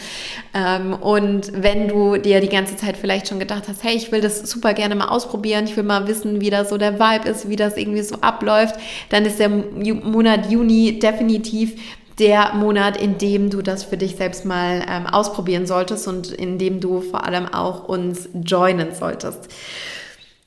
Ähm, 0.54 0.94
und 0.94 1.52
wenn 1.54 1.86
du 1.86 2.16
dir 2.16 2.40
die 2.40 2.48
ganze 2.48 2.76
Zeit 2.76 2.96
vielleicht 2.96 3.28
schon 3.28 3.38
gedacht 3.38 3.68
hast, 3.68 3.84
hey, 3.84 3.94
ich 3.94 4.10
will 4.10 4.20
das 4.20 4.50
super 4.50 4.74
gerne 4.74 4.96
mal 4.96 5.08
ausprobieren, 5.08 5.66
ich 5.66 5.76
will 5.76 5.84
mal 5.84 6.08
wissen, 6.08 6.40
wie 6.40 6.50
da 6.50 6.64
so 6.64 6.78
der 6.78 6.98
Vibe 6.98 7.28
ist, 7.28 7.48
wie 7.48 7.56
das 7.56 7.76
irgendwie 7.76 8.02
so 8.02 8.16
abläuft, 8.22 8.74
dann 9.10 9.24
ist 9.24 9.38
der 9.38 9.50
Monat 9.50 10.50
Juni 10.50 10.98
definitiv 10.98 11.76
der 12.22 12.54
Monat, 12.54 12.96
in 12.96 13.18
dem 13.18 13.50
du 13.50 13.62
das 13.62 13.82
für 13.82 13.96
dich 13.96 14.14
selbst 14.14 14.44
mal 14.44 14.86
ähm, 14.88 15.08
ausprobieren 15.08 15.66
solltest 15.66 16.06
und 16.06 16.30
in 16.30 16.56
dem 16.56 16.78
du 16.78 17.00
vor 17.00 17.26
allem 17.26 17.46
auch 17.46 17.88
uns 17.88 18.28
joinen 18.32 18.94
solltest. 18.94 19.48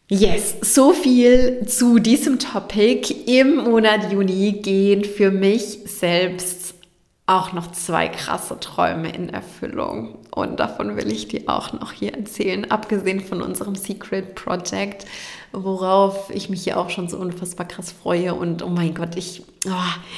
Yes, 0.07 0.55
so 0.61 0.93
viel 0.93 1.65
zu 1.65 1.99
diesem 1.99 2.39
Topic. 2.39 3.13
Im 3.25 3.57
Monat 3.57 4.13
Juni 4.13 4.53
gehen 4.61 5.03
für 5.03 5.31
mich 5.31 5.79
selbst 5.85 6.64
auch 7.27 7.53
noch 7.53 7.71
zwei 7.71 8.07
krasse 8.07 8.59
Träume 8.59 9.09
in 9.09 9.29
Erfüllung. 9.29 10.19
Und 10.29 10.59
davon 10.59 10.95
will 10.95 11.11
ich 11.11 11.27
dir 11.27 11.43
auch 11.47 11.73
noch 11.73 11.91
hier 11.91 12.13
erzählen, 12.13 12.69
abgesehen 12.69 13.19
von 13.19 13.41
unserem 13.41 13.75
Secret 13.75 14.35
Project, 14.35 15.05
worauf 15.51 16.29
ich 16.29 16.49
mich 16.49 16.63
hier 16.63 16.79
auch 16.79 16.91
schon 16.91 17.07
so 17.07 17.17
unfassbar 17.17 17.67
krass 17.67 17.91
freue. 17.91 18.35
Und 18.35 18.61
oh 18.61 18.69
mein 18.69 18.93
Gott, 18.93 19.15
ich, 19.15 19.41
oh, 19.65 19.71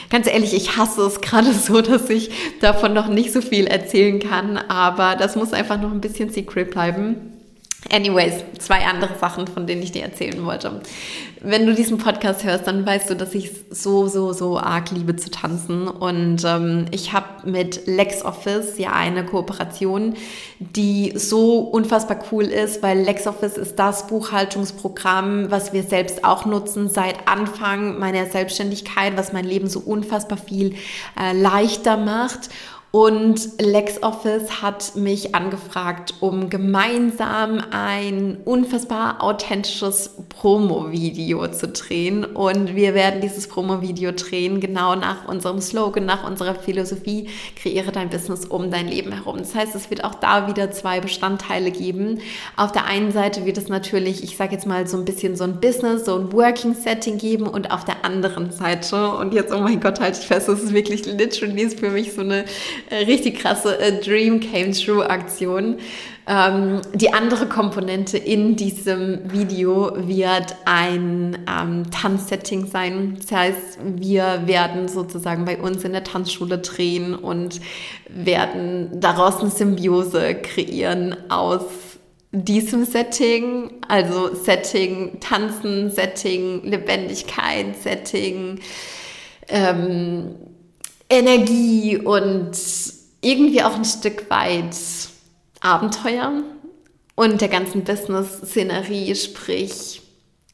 ganz 0.09 0.27
ehrlich, 0.27 0.53
ich 0.53 0.75
hasse 0.75 1.03
es 1.03 1.21
gerade 1.21 1.53
so, 1.53 1.81
dass 1.81 2.09
ich 2.09 2.29
davon 2.59 2.93
noch 2.93 3.07
nicht 3.07 3.31
so 3.31 3.41
viel 3.41 3.67
erzählen 3.67 4.19
kann. 4.19 4.57
Aber 4.57 5.15
das 5.15 5.37
muss 5.37 5.53
einfach 5.53 5.79
noch 5.79 5.91
ein 5.91 6.01
bisschen 6.01 6.29
Secret 6.29 6.71
bleiben. 6.71 7.36
Anyways, 7.91 8.43
zwei 8.57 8.85
andere 8.85 9.17
Sachen, 9.19 9.47
von 9.47 9.67
denen 9.67 9.83
ich 9.83 9.91
dir 9.91 10.01
erzählen 10.01 10.43
wollte. 10.43 10.81
Wenn 11.41 11.67
du 11.67 11.75
diesen 11.75 11.99
Podcast 11.99 12.43
hörst, 12.43 12.65
dann 12.65 12.85
weißt 12.85 13.09
du, 13.11 13.15
dass 13.15 13.35
ich 13.35 13.51
so, 13.69 14.07
so, 14.07 14.33
so 14.33 14.57
arg 14.57 14.89
liebe 14.89 15.15
zu 15.15 15.29
tanzen. 15.29 15.87
Und 15.87 16.43
ähm, 16.43 16.85
ich 16.89 17.13
habe 17.13 17.47
mit 17.49 17.85
LexOffice 17.85 18.79
ja 18.79 18.93
eine 18.93 19.23
Kooperation, 19.23 20.15
die 20.59 21.13
so 21.15 21.59
unfassbar 21.59 22.19
cool 22.31 22.45
ist, 22.45 22.81
weil 22.81 22.99
LexOffice 22.99 23.57
ist 23.57 23.77
das 23.77 24.07
Buchhaltungsprogramm, 24.07 25.51
was 25.51 25.71
wir 25.71 25.83
selbst 25.83 26.23
auch 26.23 26.45
nutzen 26.45 26.89
seit 26.89 27.27
Anfang 27.27 27.99
meiner 27.99 28.25
Selbstständigkeit, 28.25 29.15
was 29.15 29.33
mein 29.33 29.45
Leben 29.45 29.69
so 29.69 29.79
unfassbar 29.79 30.39
viel 30.39 30.73
äh, 31.17 31.31
leichter 31.33 31.95
macht. 31.95 32.49
Und 32.91 33.59
LexOffice 33.59 34.61
hat 34.61 34.95
mich 34.95 35.35
angefragt, 35.35 36.15
um 36.21 36.49
gemeinsam 36.49 37.61
ein 37.69 38.37
unfassbar 38.45 39.21
authentisches 39.21 40.11
Promo-Video 40.29 41.47
zu 41.49 41.67
drehen. 41.67 42.23
Und 42.23 42.75
wir 42.75 42.93
werden 42.93 43.19
dieses 43.19 43.49
Promo-Video 43.49 44.13
drehen, 44.13 44.61
genau 44.61 44.95
nach 44.95 45.27
unserem 45.27 45.59
Slogan, 45.59 46.05
nach 46.05 46.25
unserer 46.25 46.55
Philosophie, 46.55 47.29
kreiere 47.61 47.91
dein 47.91 48.09
Business 48.09 48.45
um 48.45 48.71
dein 48.71 48.87
Leben 48.87 49.11
herum. 49.11 49.37
Das 49.39 49.53
heißt, 49.53 49.75
es 49.75 49.89
wird 49.89 50.05
auch 50.05 50.15
da 50.15 50.47
wieder 50.47 50.71
zwei 50.71 51.01
Bestandteile 51.01 51.71
geben. 51.71 52.19
Auf 52.55 52.71
der 52.71 52.85
einen 52.85 53.11
Seite 53.11 53.45
wird 53.45 53.57
es 53.57 53.67
natürlich, 53.67 54.23
ich 54.23 54.37
sage 54.37 54.53
jetzt 54.53 54.65
mal 54.65 54.87
so 54.87 54.95
ein 54.97 55.03
bisschen 55.03 55.35
so 55.35 55.43
ein 55.43 55.59
Business, 55.59 56.05
so 56.05 56.15
ein 56.15 56.31
Working-Setting 56.31 57.17
geben 57.17 57.47
und 57.47 57.69
auf 57.69 57.83
der 57.83 58.05
anderen 58.05 58.51
Seite, 58.51 59.11
und 59.11 59.33
jetzt, 59.33 59.53
oh 59.53 59.59
mein 59.59 59.81
Gott, 59.81 59.99
halte 59.99 60.19
ich 60.21 60.25
fest, 60.25 60.47
das 60.47 60.63
ist 60.63 60.73
wirklich 60.73 61.05
literally 61.05 61.69
für 61.69 61.89
mich 61.89 62.13
so 62.13 62.21
eine 62.21 62.45
richtig 62.91 63.39
krasse 63.39 63.79
äh, 63.79 63.99
Dream 64.01 64.39
Came 64.39 64.71
True 64.71 65.09
Aktion. 65.09 65.77
Ähm, 66.27 66.81
die 66.93 67.13
andere 67.13 67.47
Komponente 67.47 68.17
in 68.17 68.57
diesem 68.57 69.31
Video 69.31 69.91
wird 69.95 70.55
ein 70.65 71.37
ähm, 71.49 71.89
Tanzsetting 71.89 72.67
sein. 72.67 73.17
Das 73.17 73.31
heißt, 73.31 73.79
wir 73.95 74.41
werden 74.45 74.89
sozusagen 74.89 75.45
bei 75.45 75.57
uns 75.57 75.85
in 75.85 75.93
der 75.93 76.03
Tanzschule 76.03 76.57
drehen 76.57 77.15
und 77.15 77.61
werden 78.09 78.99
daraus 78.99 79.39
eine 79.39 79.51
Symbiose 79.51 80.35
kreieren 80.35 81.15
aus 81.29 81.63
diesem 82.31 82.83
Setting, 82.83 83.71
also 83.87 84.35
Setting 84.35 85.19
Tanzen, 85.21 85.89
Setting 85.89 86.61
Lebendigkeit, 86.63 87.75
Setting 87.81 88.59
ähm, 89.47 90.35
Energie 91.09 91.97
und 91.97 92.51
irgendwie 93.21 93.63
auch 93.63 93.75
ein 93.75 93.85
Stück 93.85 94.29
weit 94.29 94.75
Abenteuer 95.59 96.43
und 97.15 97.41
der 97.41 97.47
ganzen 97.47 97.83
Business-Szenerie, 97.83 99.15
sprich 99.15 100.01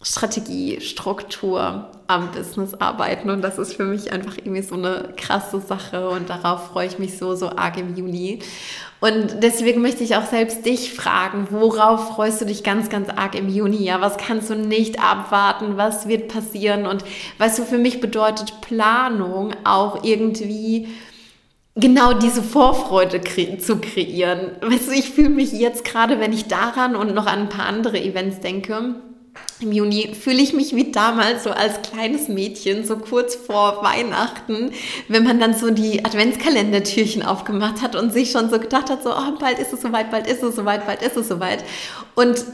Strategie, 0.02 0.80
Struktur, 0.82 1.92
am 2.14 2.32
Business 2.32 2.74
arbeiten 2.74 3.30
und 3.30 3.42
das 3.42 3.58
ist 3.58 3.76
für 3.76 3.86
mich 3.86 4.12
einfach 4.12 4.38
irgendwie 4.38 4.62
so 4.62 4.76
eine 4.76 5.14
krasse 5.18 5.60
Sache 5.60 6.10
und 6.10 6.30
darauf 6.30 6.68
freue 6.68 6.88
ich 6.88 7.00
mich 7.00 7.18
so, 7.18 7.36
so 7.36 7.50
arg 7.50 7.78
im 7.78 7.96
Juni. 7.96 8.40
Und 9.00 9.44
deswegen 9.44 9.82
möchte 9.82 10.04
ich 10.04 10.16
auch 10.16 10.26
selbst 10.26 10.66
dich 10.66 10.94
fragen, 10.94 11.48
worauf 11.50 12.16
freust 12.16 12.40
du 12.40 12.46
dich 12.46 12.64
ganz, 12.64 12.90
ganz 12.90 13.10
arg 13.10 13.36
im 13.36 13.50
Juni? 13.50 13.84
Ja, 13.84 14.00
was 14.00 14.16
kannst 14.16 14.50
du 14.50 14.56
nicht 14.56 15.04
abwarten? 15.04 15.76
Was 15.76 16.08
wird 16.08 16.30
passieren? 16.30 16.86
Und 16.88 17.04
weißt 17.38 17.60
du, 17.60 17.64
für 17.64 17.78
mich 17.78 18.00
bedeutet 18.00 18.62
Planung 18.62 19.54
auch 19.66 20.06
irgendwie 20.06 20.88
genau 21.76 22.14
diese 22.14 22.42
Vorfreude 22.42 23.20
kre 23.20 23.58
zu 23.58 23.78
kreieren. 23.78 24.52
Weißt 24.62 24.88
du, 24.88 24.94
ich 24.94 25.10
fühle 25.10 25.30
mich 25.30 25.52
jetzt 25.52 25.84
gerade, 25.84 26.20
wenn 26.20 26.32
ich 26.32 26.48
daran 26.48 26.96
und 26.96 27.14
noch 27.14 27.26
an 27.26 27.40
ein 27.40 27.50
paar 27.50 27.66
andere 27.66 28.02
Events 28.02 28.40
denke, 28.40 28.96
im 29.60 29.72
Juni 29.72 30.14
fühle 30.14 30.42
ich 30.42 30.54
mich 30.54 30.76
wie 30.76 30.92
damals 30.92 31.44
so 31.44 31.52
als 31.52 31.82
kleines 31.82 32.28
Mädchen, 32.28 32.86
so 32.86 32.98
kurz 32.98 33.36
vor 33.36 33.84
Weihnachten, 33.84 34.72
wenn 35.08 35.24
man 35.24 35.40
dann 35.40 35.54
so 35.54 35.72
die 35.72 36.04
Adventskalendertürchen 36.06 37.24
aufgemacht 37.24 37.82
hat 37.82 37.96
und 37.96 38.12
sich 38.12 38.32
schon 38.32 38.50
so 38.50 38.60
gedacht 38.60 38.90
hat, 38.90 39.04
so, 39.04 39.12
oh, 39.12 39.38
bald 39.40 39.60
ist 39.60 39.74
es 39.74 39.82
soweit, 39.82 40.12
bald 40.12 40.28
ist 40.28 40.44
es 40.44 40.56
soweit, 40.56 40.86
bald 40.86 41.02
ist 41.02 41.18
es 41.18 41.28
soweit. 41.28 41.64
Und 42.16 42.46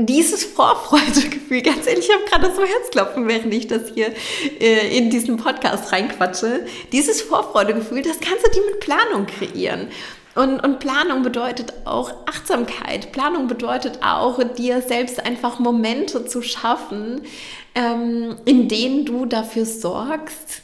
dieses 0.00 0.44
Vorfreudegefühl, 0.44 1.62
ganz 1.62 1.86
ehrlich, 1.88 2.08
ich 2.08 2.14
habe 2.14 2.24
gerade 2.24 2.54
so 2.54 2.62
Herzklopfen, 2.62 3.26
während 3.26 3.52
ich 3.52 3.66
das 3.66 3.90
hier 3.92 4.12
äh, 4.60 4.96
in 4.96 5.10
diesen 5.10 5.38
Podcast 5.38 5.92
reinquatsche. 5.92 6.66
Dieses 6.92 7.20
Vorfreudegefühl, 7.20 8.02
das 8.02 8.20
kannst 8.20 8.46
du 8.46 8.50
dir 8.52 8.64
mit 8.70 8.80
Planung 8.80 9.26
kreieren. 9.26 9.88
Und, 10.38 10.60
und 10.60 10.78
Planung 10.78 11.24
bedeutet 11.24 11.72
auch 11.84 12.12
Achtsamkeit. 12.26 13.10
Planung 13.10 13.48
bedeutet 13.48 13.98
auch, 14.04 14.40
dir 14.44 14.82
selbst 14.82 15.26
einfach 15.26 15.58
Momente 15.58 16.26
zu 16.26 16.42
schaffen, 16.42 17.22
ähm, 17.74 18.36
in 18.44 18.68
denen 18.68 19.04
du 19.04 19.26
dafür 19.26 19.66
sorgst, 19.66 20.62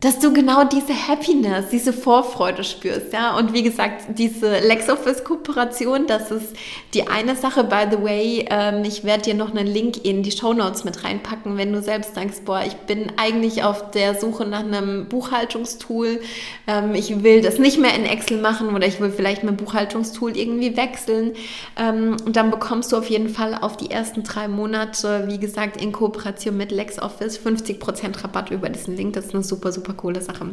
dass 0.00 0.18
du 0.18 0.32
genau 0.32 0.64
diese 0.64 0.94
Happiness, 0.94 1.68
diese 1.70 1.92
Vorfreude 1.92 2.64
spürst, 2.64 3.12
ja. 3.12 3.36
Und 3.36 3.52
wie 3.52 3.62
gesagt, 3.62 4.18
diese 4.18 4.60
LexOffice-Kooperation, 4.60 6.06
das 6.06 6.30
ist 6.30 6.56
die 6.94 7.06
eine 7.06 7.36
Sache. 7.36 7.64
By 7.64 7.84
the 7.90 8.02
way, 8.02 8.46
ähm, 8.48 8.82
ich 8.84 9.04
werde 9.04 9.24
dir 9.24 9.34
noch 9.34 9.50
einen 9.50 9.66
Link 9.66 10.02
in 10.02 10.22
die 10.22 10.30
Show 10.30 10.54
Notes 10.54 10.84
mit 10.84 11.04
reinpacken, 11.04 11.58
wenn 11.58 11.74
du 11.74 11.82
selbst 11.82 12.16
denkst, 12.16 12.38
boah, 12.46 12.62
ich 12.66 12.74
bin 12.76 13.12
eigentlich 13.18 13.62
auf 13.62 13.90
der 13.90 14.18
Suche 14.18 14.46
nach 14.46 14.60
einem 14.60 15.06
Buchhaltungstool. 15.06 16.20
Ähm, 16.66 16.94
ich 16.94 17.22
will 17.22 17.42
das 17.42 17.58
nicht 17.58 17.78
mehr 17.78 17.94
in 17.94 18.06
Excel 18.06 18.40
machen 18.40 18.74
oder 18.74 18.86
ich 18.86 19.00
will 19.00 19.10
vielleicht 19.10 19.44
mein 19.44 19.58
Buchhaltungstool 19.58 20.34
irgendwie 20.34 20.78
wechseln. 20.78 21.34
Ähm, 21.76 22.16
und 22.24 22.36
dann 22.36 22.50
bekommst 22.50 22.92
du 22.92 22.96
auf 22.96 23.10
jeden 23.10 23.28
Fall 23.28 23.54
auf 23.60 23.76
die 23.76 23.90
ersten 23.90 24.22
drei 24.22 24.48
Monate, 24.48 25.24
wie 25.26 25.38
gesagt, 25.38 25.78
in 25.78 25.92
Kooperation 25.92 26.56
mit 26.56 26.72
LexOffice 26.72 27.38
50% 27.38 28.24
Rabatt 28.24 28.50
über 28.50 28.70
diesen 28.70 28.96
Link. 28.96 29.12
Das 29.12 29.26
ist 29.26 29.34
eine 29.34 29.44
super, 29.44 29.72
super 29.72 29.89
super 29.90 29.96
coole 29.96 30.22
Sache. 30.22 30.46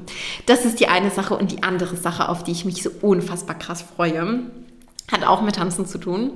Das 0.45 0.65
ist 0.65 0.79
die 0.79 0.87
eine 0.87 1.11
Sache 1.11 1.35
und 1.35 1.51
die 1.51 1.63
andere 1.63 1.95
Sache, 1.95 2.29
auf 2.29 2.43
die 2.43 2.51
ich 2.51 2.65
mich 2.65 2.83
so 2.83 2.89
unfassbar 3.01 3.57
krass 3.57 3.83
freue, 3.95 4.41
hat 5.11 5.25
auch 5.25 5.41
mit 5.41 5.55
Tanzen 5.55 5.85
zu 5.85 5.97
tun. 5.97 6.31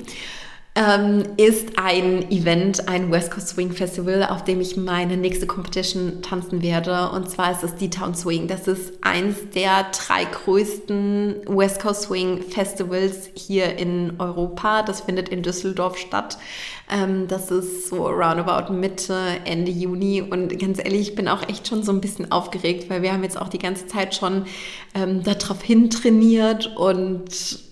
Ähm, 0.74 1.24
ist 1.36 1.78
ein 1.78 2.32
Event, 2.32 2.88
ein 2.88 3.12
West 3.12 3.30
Coast 3.32 3.50
Swing 3.50 3.74
Festival, 3.74 4.24
auf 4.24 4.46
dem 4.46 4.62
ich 4.62 4.78
meine 4.78 5.18
nächste 5.18 5.46
Competition 5.46 6.22
tanzen 6.22 6.62
werde. 6.62 7.10
Und 7.10 7.30
zwar 7.30 7.52
ist 7.52 7.62
es 7.62 7.76
die 7.76 7.90
Town 7.90 8.16
Swing. 8.16 8.48
Das 8.48 8.70
ist 8.70 8.94
eins 9.02 9.36
der 9.54 9.88
drei 9.92 10.24
größten 10.24 11.42
West 11.48 11.82
Coast 11.82 12.04
Swing 12.04 12.42
Festivals 12.42 13.30
hier 13.34 13.78
in 13.78 14.14
Europa. 14.18 14.84
Das 14.84 15.02
findet 15.02 15.28
in 15.28 15.44
Düsseldorf 15.44 15.98
statt. 15.98 16.38
Ähm, 16.90 17.28
das 17.28 17.52
ist 17.52 17.90
so 17.90 18.08
roundabout 18.08 18.72
Mitte, 18.72 19.18
Ende 19.44 19.72
Juni. 19.72 20.22
Und 20.22 20.58
ganz 20.58 20.80
ehrlich, 20.80 21.10
ich 21.10 21.16
bin 21.16 21.28
auch 21.28 21.50
echt 21.50 21.68
schon 21.68 21.84
so 21.84 21.92
ein 21.92 22.00
bisschen 22.00 22.32
aufgeregt, 22.32 22.90
weil 22.90 23.02
wir 23.02 23.12
haben 23.12 23.24
jetzt 23.24 23.40
auch 23.40 23.50
die 23.50 23.60
ganze 23.60 23.88
Zeit 23.88 24.16
schon 24.16 24.46
ähm, 24.96 25.22
darauf 25.22 25.62
hin 25.62 25.90
trainiert 25.90 26.78
und 26.78 27.70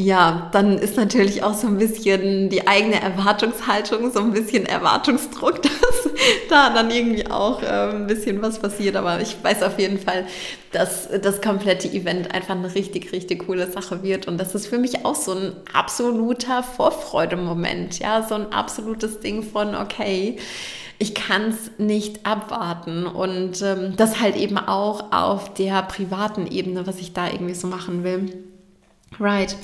ja, 0.00 0.48
dann 0.52 0.78
ist 0.78 0.96
natürlich 0.96 1.42
auch 1.42 1.54
so 1.54 1.66
ein 1.66 1.76
bisschen 1.76 2.50
die 2.50 2.68
eigene 2.68 3.02
Erwartungshaltung, 3.02 4.12
so 4.12 4.20
ein 4.20 4.30
bisschen 4.30 4.64
Erwartungsdruck, 4.64 5.60
dass 5.62 6.12
da 6.48 6.70
dann 6.72 6.92
irgendwie 6.92 7.28
auch 7.28 7.60
äh, 7.64 7.90
ein 7.90 8.06
bisschen 8.06 8.40
was 8.40 8.60
passiert. 8.60 8.94
Aber 8.94 9.20
ich 9.20 9.42
weiß 9.42 9.64
auf 9.64 9.76
jeden 9.80 9.98
Fall, 9.98 10.24
dass 10.70 11.08
das 11.20 11.42
komplette 11.42 11.88
Event 11.88 12.32
einfach 12.32 12.54
eine 12.54 12.72
richtig, 12.76 13.10
richtig 13.10 13.44
coole 13.46 13.68
Sache 13.72 14.04
wird. 14.04 14.28
Und 14.28 14.38
das 14.38 14.54
ist 14.54 14.68
für 14.68 14.78
mich 14.78 15.04
auch 15.04 15.16
so 15.16 15.32
ein 15.32 15.52
absoluter 15.72 16.62
Vorfreudemoment. 16.62 17.98
Ja, 17.98 18.22
so 18.22 18.36
ein 18.36 18.52
absolutes 18.52 19.18
Ding 19.18 19.42
von, 19.42 19.74
okay, 19.74 20.38
ich 21.00 21.16
kann 21.16 21.48
es 21.48 21.72
nicht 21.78 22.24
abwarten. 22.24 23.04
Und 23.04 23.62
ähm, 23.62 23.94
das 23.96 24.20
halt 24.20 24.36
eben 24.36 24.58
auch 24.58 25.10
auf 25.10 25.54
der 25.54 25.82
privaten 25.82 26.46
Ebene, 26.46 26.86
was 26.86 27.00
ich 27.00 27.14
da 27.14 27.26
irgendwie 27.26 27.54
so 27.54 27.66
machen 27.66 28.04
will. 28.04 28.32
Right. 29.20 29.56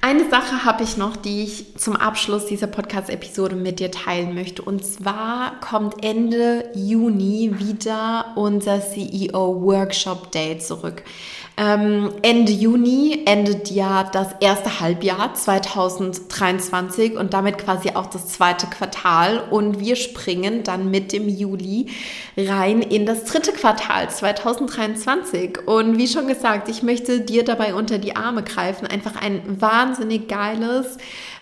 Eine 0.00 0.28
Sache 0.28 0.64
habe 0.64 0.84
ich 0.84 0.96
noch, 0.96 1.16
die 1.16 1.42
ich 1.42 1.76
zum 1.76 1.96
Abschluss 1.96 2.46
dieser 2.46 2.66
Podcast-Episode 2.66 3.56
mit 3.56 3.80
dir 3.80 3.90
teilen 3.90 4.34
möchte. 4.34 4.62
Und 4.62 4.84
zwar 4.84 5.58
kommt 5.60 6.04
Ende 6.04 6.68
Juni 6.74 7.52
wieder 7.58 8.32
unser 8.36 8.80
CEO 8.80 9.62
Workshop 9.62 10.30
Day 10.32 10.58
zurück. 10.58 11.02
Ähm, 11.60 12.12
Ende 12.22 12.52
Juni 12.52 13.24
endet 13.26 13.72
ja 13.72 14.04
das 14.04 14.28
erste 14.38 14.78
Halbjahr 14.78 15.34
2023 15.34 17.16
und 17.16 17.34
damit 17.34 17.58
quasi 17.58 17.90
auch 17.94 18.06
das 18.06 18.28
zweite 18.28 18.68
Quartal. 18.68 19.42
Und 19.50 19.80
wir 19.80 19.96
springen 19.96 20.62
dann 20.62 20.92
mit 20.92 21.12
dem 21.12 21.28
Juli 21.28 21.88
rein 22.36 22.80
in 22.80 23.06
das 23.06 23.24
dritte 23.24 23.50
Quartal 23.50 24.08
2023. 24.08 25.66
Und 25.66 25.98
wie 25.98 26.06
schon 26.06 26.28
gesagt, 26.28 26.68
ich 26.68 26.84
möchte 26.84 27.22
dir 27.22 27.44
dabei 27.44 27.74
unter 27.74 27.98
die 27.98 28.14
Arme 28.14 28.44
greifen, 28.44 28.86
einfach 28.88 29.16
ein 29.20 29.60
wahnsinnig 29.60 30.28
geiles 30.28 30.98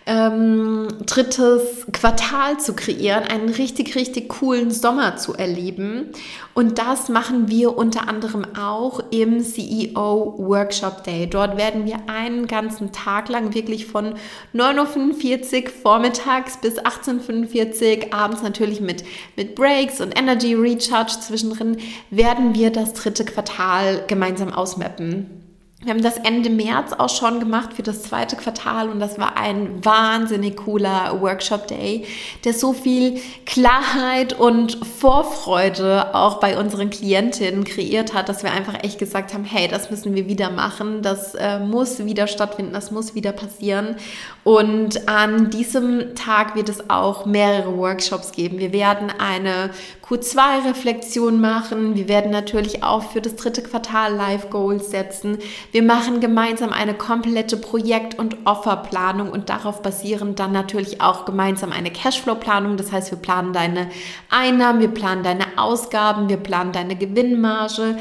ähm, 0.07 0.87
drittes 1.05 1.85
Quartal 1.93 2.61
zu 2.61 2.75
kreieren, 2.75 3.25
einen 3.25 3.49
richtig, 3.49 3.97
richtig 3.97 4.29
coolen 4.29 4.71
Sommer 4.71 5.17
zu 5.17 5.35
erleben. 5.35 6.13
Und 6.55 6.79
das 6.79 7.09
machen 7.09 7.49
wir 7.49 7.77
unter 7.77 8.09
anderem 8.09 8.47
auch 8.57 9.01
im 9.11 9.43
CEO 9.43 10.37
Workshop 10.39 11.03
Day. 11.03 11.27
Dort 11.27 11.57
werden 11.57 11.85
wir 11.87 12.09
einen 12.09 12.47
ganzen 12.47 12.93
Tag 12.93 13.29
lang 13.29 13.53
wirklich 13.53 13.87
von 13.87 14.15
9.45 14.55 15.65
Uhr 15.65 15.71
vormittags 15.83 16.59
bis 16.59 16.79
18.45 16.79 18.07
Uhr 18.07 18.15
abends 18.15 18.43
natürlich 18.43 18.81
mit, 18.81 19.05
mit 19.35 19.57
Breaks 19.57 20.01
und 20.01 20.17
Energy 20.17 20.55
Recharge 20.55 21.19
zwischendrin, 21.21 21.79
werden 22.11 22.55
wir 22.55 22.71
das 22.71 22.93
dritte 22.93 23.25
Quartal 23.25 24.05
gemeinsam 24.07 24.53
ausmappen. 24.53 25.36
Wir 25.83 25.93
haben 25.93 26.03
das 26.03 26.17
Ende 26.17 26.49
März 26.49 26.95
auch 26.95 27.11
schon 27.11 27.39
gemacht 27.39 27.75
für 27.75 27.83
das 27.83 28.03
zweite 28.03 28.35
Quartal 28.35 28.89
und 28.89 28.99
das 28.99 29.19
war 29.19 29.37
ein 29.37 29.85
wahnsinnig 29.85 30.57
cooler 30.57 31.21
Workshop 31.21 31.69
Day, 31.69 32.07
der 32.45 32.55
so 32.55 32.73
viel 32.73 33.21
Klarheit 33.45 34.33
und 34.33 34.79
Vorfreude 34.87 36.15
auch 36.15 36.41
bei 36.41 36.59
unseren 36.59 36.89
Klientinnen 36.89 37.65
kreiert 37.65 38.15
hat, 38.15 38.31
dass 38.31 38.43
wir 38.43 38.53
einfach 38.53 38.83
echt 38.83 38.99
gesagt 38.99 39.35
haben, 39.35 39.45
hey, 39.45 39.69
das 39.69 39.91
müssen 39.91 40.15
wir 40.15 40.27
wieder 40.29 40.49
machen, 40.49 41.03
das 41.03 41.35
äh, 41.35 41.59
muss 41.59 42.03
wieder 42.03 42.27
stattfinden, 42.27 42.73
das 42.73 42.91
muss 42.91 43.15
wieder 43.15 43.33
passieren. 43.33 43.97
Und 44.45 45.07
an 45.09 45.51
diesem 45.51 46.15
Tag 46.15 46.57
wird 46.57 46.71
es 46.71 46.89
auch 46.89 47.27
mehrere 47.27 47.77
Workshops 47.77 48.33
geben. 48.33 48.59
Wir 48.59 48.73
werden 48.73 49.13
eine 49.19 49.71
Q2-Reflexion 50.09 51.41
machen. 51.41 51.97
Wir 51.97 52.07
werden 52.07 52.31
natürlich 52.31 52.85
auch 52.85 53.03
für 53.03 53.21
das 53.21 53.35
dritte 53.35 53.61
Quartal 53.61 54.15
Live 54.15 54.51
Goals 54.51 54.91
setzen. 54.91 55.39
Wir 55.73 55.83
machen 55.83 56.21
gemeinsam 56.21 56.73
eine 56.73 56.95
komplette 56.95 57.57
Projekt- 57.57 58.17
und 58.17 58.37
Offerplanung 58.47 59.31
und 59.31 59.49
darauf 59.49 59.83
basierend 59.83 60.39
dann 60.39 60.53
natürlich 60.53 61.01
auch 61.01 61.25
gemeinsam 61.25 61.73
eine 61.73 61.91
Cashflow-Planung. 61.91 62.77
Das 62.77 62.93
heißt, 62.93 63.11
wir 63.11 63.19
planen 63.19 63.53
deine 63.53 63.91
Einnahmen, 64.31 64.81
wir 64.81 64.89
planen 64.89 65.25
deine 65.25 65.47
Ausgaben, 65.57 66.29
wir 66.29 66.37
planen 66.37 66.71
deine 66.71 66.95
Gewinnmarge 66.95 67.99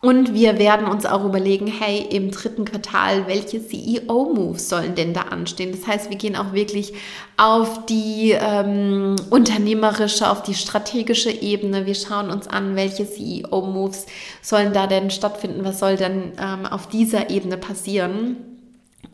und 0.00 0.32
wir 0.32 0.60
werden 0.60 0.86
uns 0.86 1.06
auch 1.06 1.24
überlegen, 1.24 1.66
hey, 1.66 2.06
im 2.10 2.30
dritten 2.30 2.64
Quartal, 2.64 3.26
welche 3.26 3.66
CEO-Moves 3.66 4.68
sollen 4.68 4.94
denn 4.94 5.12
da 5.12 5.22
anstehen? 5.22 5.72
Das 5.72 5.88
heißt, 5.88 6.08
wir 6.08 6.16
gehen 6.16 6.36
auch 6.36 6.52
wirklich 6.52 6.92
auf 7.36 7.84
die 7.86 8.30
ähm, 8.30 9.16
unternehmerische, 9.30 10.30
auf 10.30 10.44
die 10.44 10.54
strategische 10.54 11.32
Ebene. 11.32 11.84
Wir 11.84 11.96
schauen 11.96 12.30
uns 12.30 12.46
an, 12.46 12.76
welche 12.76 13.10
CEO-Moves 13.10 14.06
sollen 14.40 14.72
da 14.72 14.86
denn 14.86 15.10
stattfinden, 15.10 15.64
was 15.64 15.80
soll 15.80 15.96
denn 15.96 16.32
ähm, 16.40 16.64
auf 16.66 16.86
dieser 16.86 17.30
Ebene 17.30 17.56
passieren. 17.56 18.36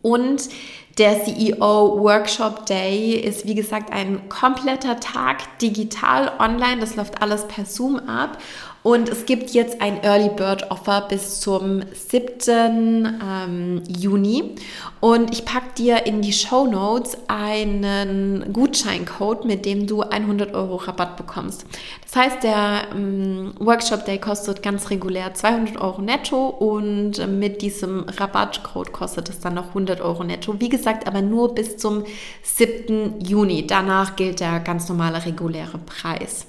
Und 0.03 0.51
der 0.99 1.25
CEO 1.25 1.99
Workshop 2.01 2.67
Day 2.67 3.15
ist, 3.15 3.47
wie 3.47 3.55
gesagt, 3.55 3.93
ein 3.93 4.29
kompletter 4.29 5.01
Tag 5.01 5.59
digital 5.59 6.33
online. 6.39 6.81
Das 6.81 6.97
läuft 6.97 7.21
alles 7.21 7.49
per 7.49 7.65
Zoom 7.65 7.99
ab. 7.99 8.39
Und 8.85 9.09
es 9.09 9.25
gibt 9.25 9.53
jetzt 9.53 9.81
ein 9.81 10.05
Early 10.05 10.29
Bird 10.29 10.71
Offer 10.71 11.07
bis 11.09 11.41
zum 11.41 11.81
7. 11.95 13.19
Ähm, 13.25 13.83
Juni. 13.89 14.57
Und 15.01 15.33
ich 15.33 15.47
packe 15.47 15.73
dir 15.79 16.05
in 16.05 16.21
die 16.21 16.35
Show 16.35 16.67
Notes 16.67 17.17
einen 17.27 18.53
Gutscheincode, 18.53 19.47
mit 19.47 19.65
dem 19.65 19.87
du 19.87 20.03
100 20.03 20.53
Euro 20.55 20.77
Rabatt 20.77 21.17
bekommst. 21.17 21.65
Das 22.05 22.17
heißt, 22.17 22.43
der 22.43 22.83
ähm, 22.95 23.55
Workshop 23.59 24.05
Day 24.05 24.19
kostet 24.19 24.63
ganz 24.63 24.91
regulär 24.91 25.33
200 25.33 25.81
Euro 25.81 26.03
netto 26.03 26.49
und 26.49 27.19
äh, 27.19 27.27
mit 27.27 27.63
diesem 27.63 28.05
Rabattcode 28.07 28.93
kostet 28.93 29.31
es 29.31 29.41
dann 29.41 29.55
noch 29.55 29.69
100 29.69 30.03
Euro 30.03 30.25
netto. 30.25 30.61
Wie 30.61 30.69
gesagt, 30.69 30.84
aber 30.87 31.23
nur 31.23 31.55
bis 31.55 31.77
zum 31.77 32.05
7. 32.43 33.21
Juni. 33.21 33.67
Danach 33.67 34.17
gilt 34.17 34.41
der 34.41 34.61
ganz 34.61 34.89
normale 34.89 35.25
reguläre 35.25 35.79
Preis. 35.79 36.47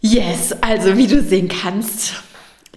Yes, 0.00 0.52
also 0.60 0.96
wie 0.96 1.06
du 1.06 1.22
sehen 1.22 1.48
kannst, 1.48 2.22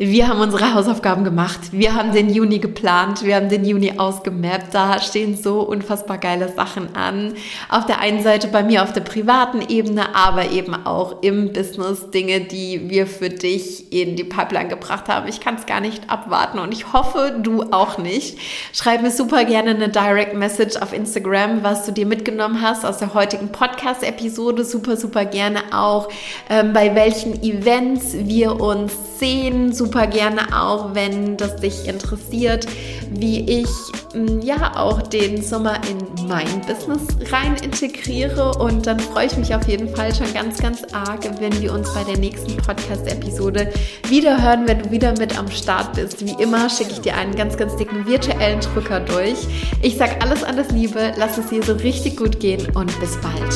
wir 0.02 0.30
haben 0.30 0.40
unsere 0.40 0.74
Hausaufgaben 0.74 1.26
gemacht. 1.26 1.60
Wir 1.74 1.94
haben 1.94 2.14
den 2.14 2.34
Juni 2.34 2.60
geplant. 2.60 3.22
Wir 3.26 3.36
haben 3.36 3.50
den 3.50 3.66
Juni 3.66 3.96
ausgemappt. 3.98 4.74
Da 4.74 5.02
stehen 5.02 5.36
so 5.36 5.60
unfassbar 5.60 6.18
geile 6.18 6.48
Sachen 6.48 6.96
an. 6.96 7.34
Auf 7.68 7.86
der 7.86 8.00
einen 8.00 8.24
Seite 8.24 8.48
bei 8.48 8.64
mir 8.64 8.84
auf 8.84 8.94
der 8.94 9.02
privaten 9.02 9.62
Ebene, 9.68 10.16
aber 10.16 10.52
eben 10.52 10.74
auch 10.74 11.22
im 11.22 11.52
Business 11.52 12.12
Dinge, 12.12 12.40
die 12.40 12.90
wir 12.90 13.08
für 13.08 13.28
dich 13.28 13.92
in 13.92 14.16
die 14.16 14.24
Pipeline 14.24 14.70
gebracht 14.70 15.10
haben. 15.10 15.28
Ich 15.28 15.42
kann 15.42 15.56
es 15.56 15.66
gar 15.66 15.82
nicht 15.82 16.10
abwarten 16.10 16.60
und 16.60 16.72
ich 16.72 16.94
hoffe, 16.94 17.38
du 17.44 17.64
auch 17.72 17.98
nicht. 17.98 18.38
Schreib 18.72 19.02
mir 19.02 19.12
super 19.12 19.44
gerne 19.44 19.72
eine 19.72 19.90
Direct 19.90 20.34
Message 20.34 20.78
auf 20.78 20.94
Instagram, 20.94 21.62
was 21.62 21.86
du 21.86 21.92
dir 21.92 22.06
mitgenommen 22.06 22.62
hast 22.62 22.86
aus 22.86 23.00
der 23.00 23.14
heutigen 23.14 23.52
Podcast-Episode. 23.52 24.64
Super, 24.64 24.96
super 24.96 25.26
gerne 25.26 25.60
auch, 25.74 26.08
ähm, 26.50 26.72
bei 26.72 26.96
welchen 26.96 27.44
Events 27.44 28.14
wir 28.14 28.62
uns 28.62 28.94
sehen. 29.20 29.74
Super 29.74 29.89
super 29.90 30.06
gerne 30.06 30.42
auch, 30.56 30.94
wenn 30.94 31.36
das 31.36 31.56
dich 31.56 31.88
interessiert, 31.88 32.68
wie 33.10 33.40
ich 33.62 33.68
mm, 34.14 34.40
ja 34.42 34.76
auch 34.76 35.02
den 35.02 35.42
Sommer 35.42 35.78
in 35.90 36.28
mein 36.28 36.62
Business 36.62 37.02
rein 37.32 37.56
integriere. 37.64 38.52
Und 38.60 38.86
dann 38.86 39.00
freue 39.00 39.26
ich 39.26 39.36
mich 39.36 39.56
auf 39.56 39.68
jeden 39.68 39.90
Fall 39.96 40.14
schon 40.14 40.32
ganz, 40.32 40.62
ganz 40.62 40.84
arg, 40.94 41.28
wenn 41.40 41.60
wir 41.60 41.74
uns 41.74 41.92
bei 41.96 42.04
der 42.04 42.20
nächsten 42.20 42.56
Podcast-Episode 42.58 43.74
wieder 44.08 44.40
hören, 44.40 44.68
wenn 44.68 44.84
du 44.84 44.92
wieder 44.92 45.18
mit 45.18 45.40
am 45.40 45.50
Start 45.50 45.94
bist. 45.94 46.24
Wie 46.24 46.40
immer 46.42 46.70
schicke 46.70 46.92
ich 46.92 47.02
dir 47.02 47.16
einen 47.16 47.36
ganz, 47.36 47.58
ganz 47.58 47.76
dicken 47.76 48.06
virtuellen 48.06 48.60
Drücker 48.60 49.00
durch. 49.00 49.40
Ich 49.82 49.98
sage 49.98 50.22
alles, 50.22 50.44
alles 50.44 50.70
Liebe, 50.70 51.14
lass 51.18 51.40
es 51.40 51.48
dir 51.48 51.64
so 51.64 51.74
richtig 51.74 52.18
gut 52.18 52.40
gehen 52.40 52.68
und 52.76 53.00
bis 53.00 53.18
bald. 53.18 53.56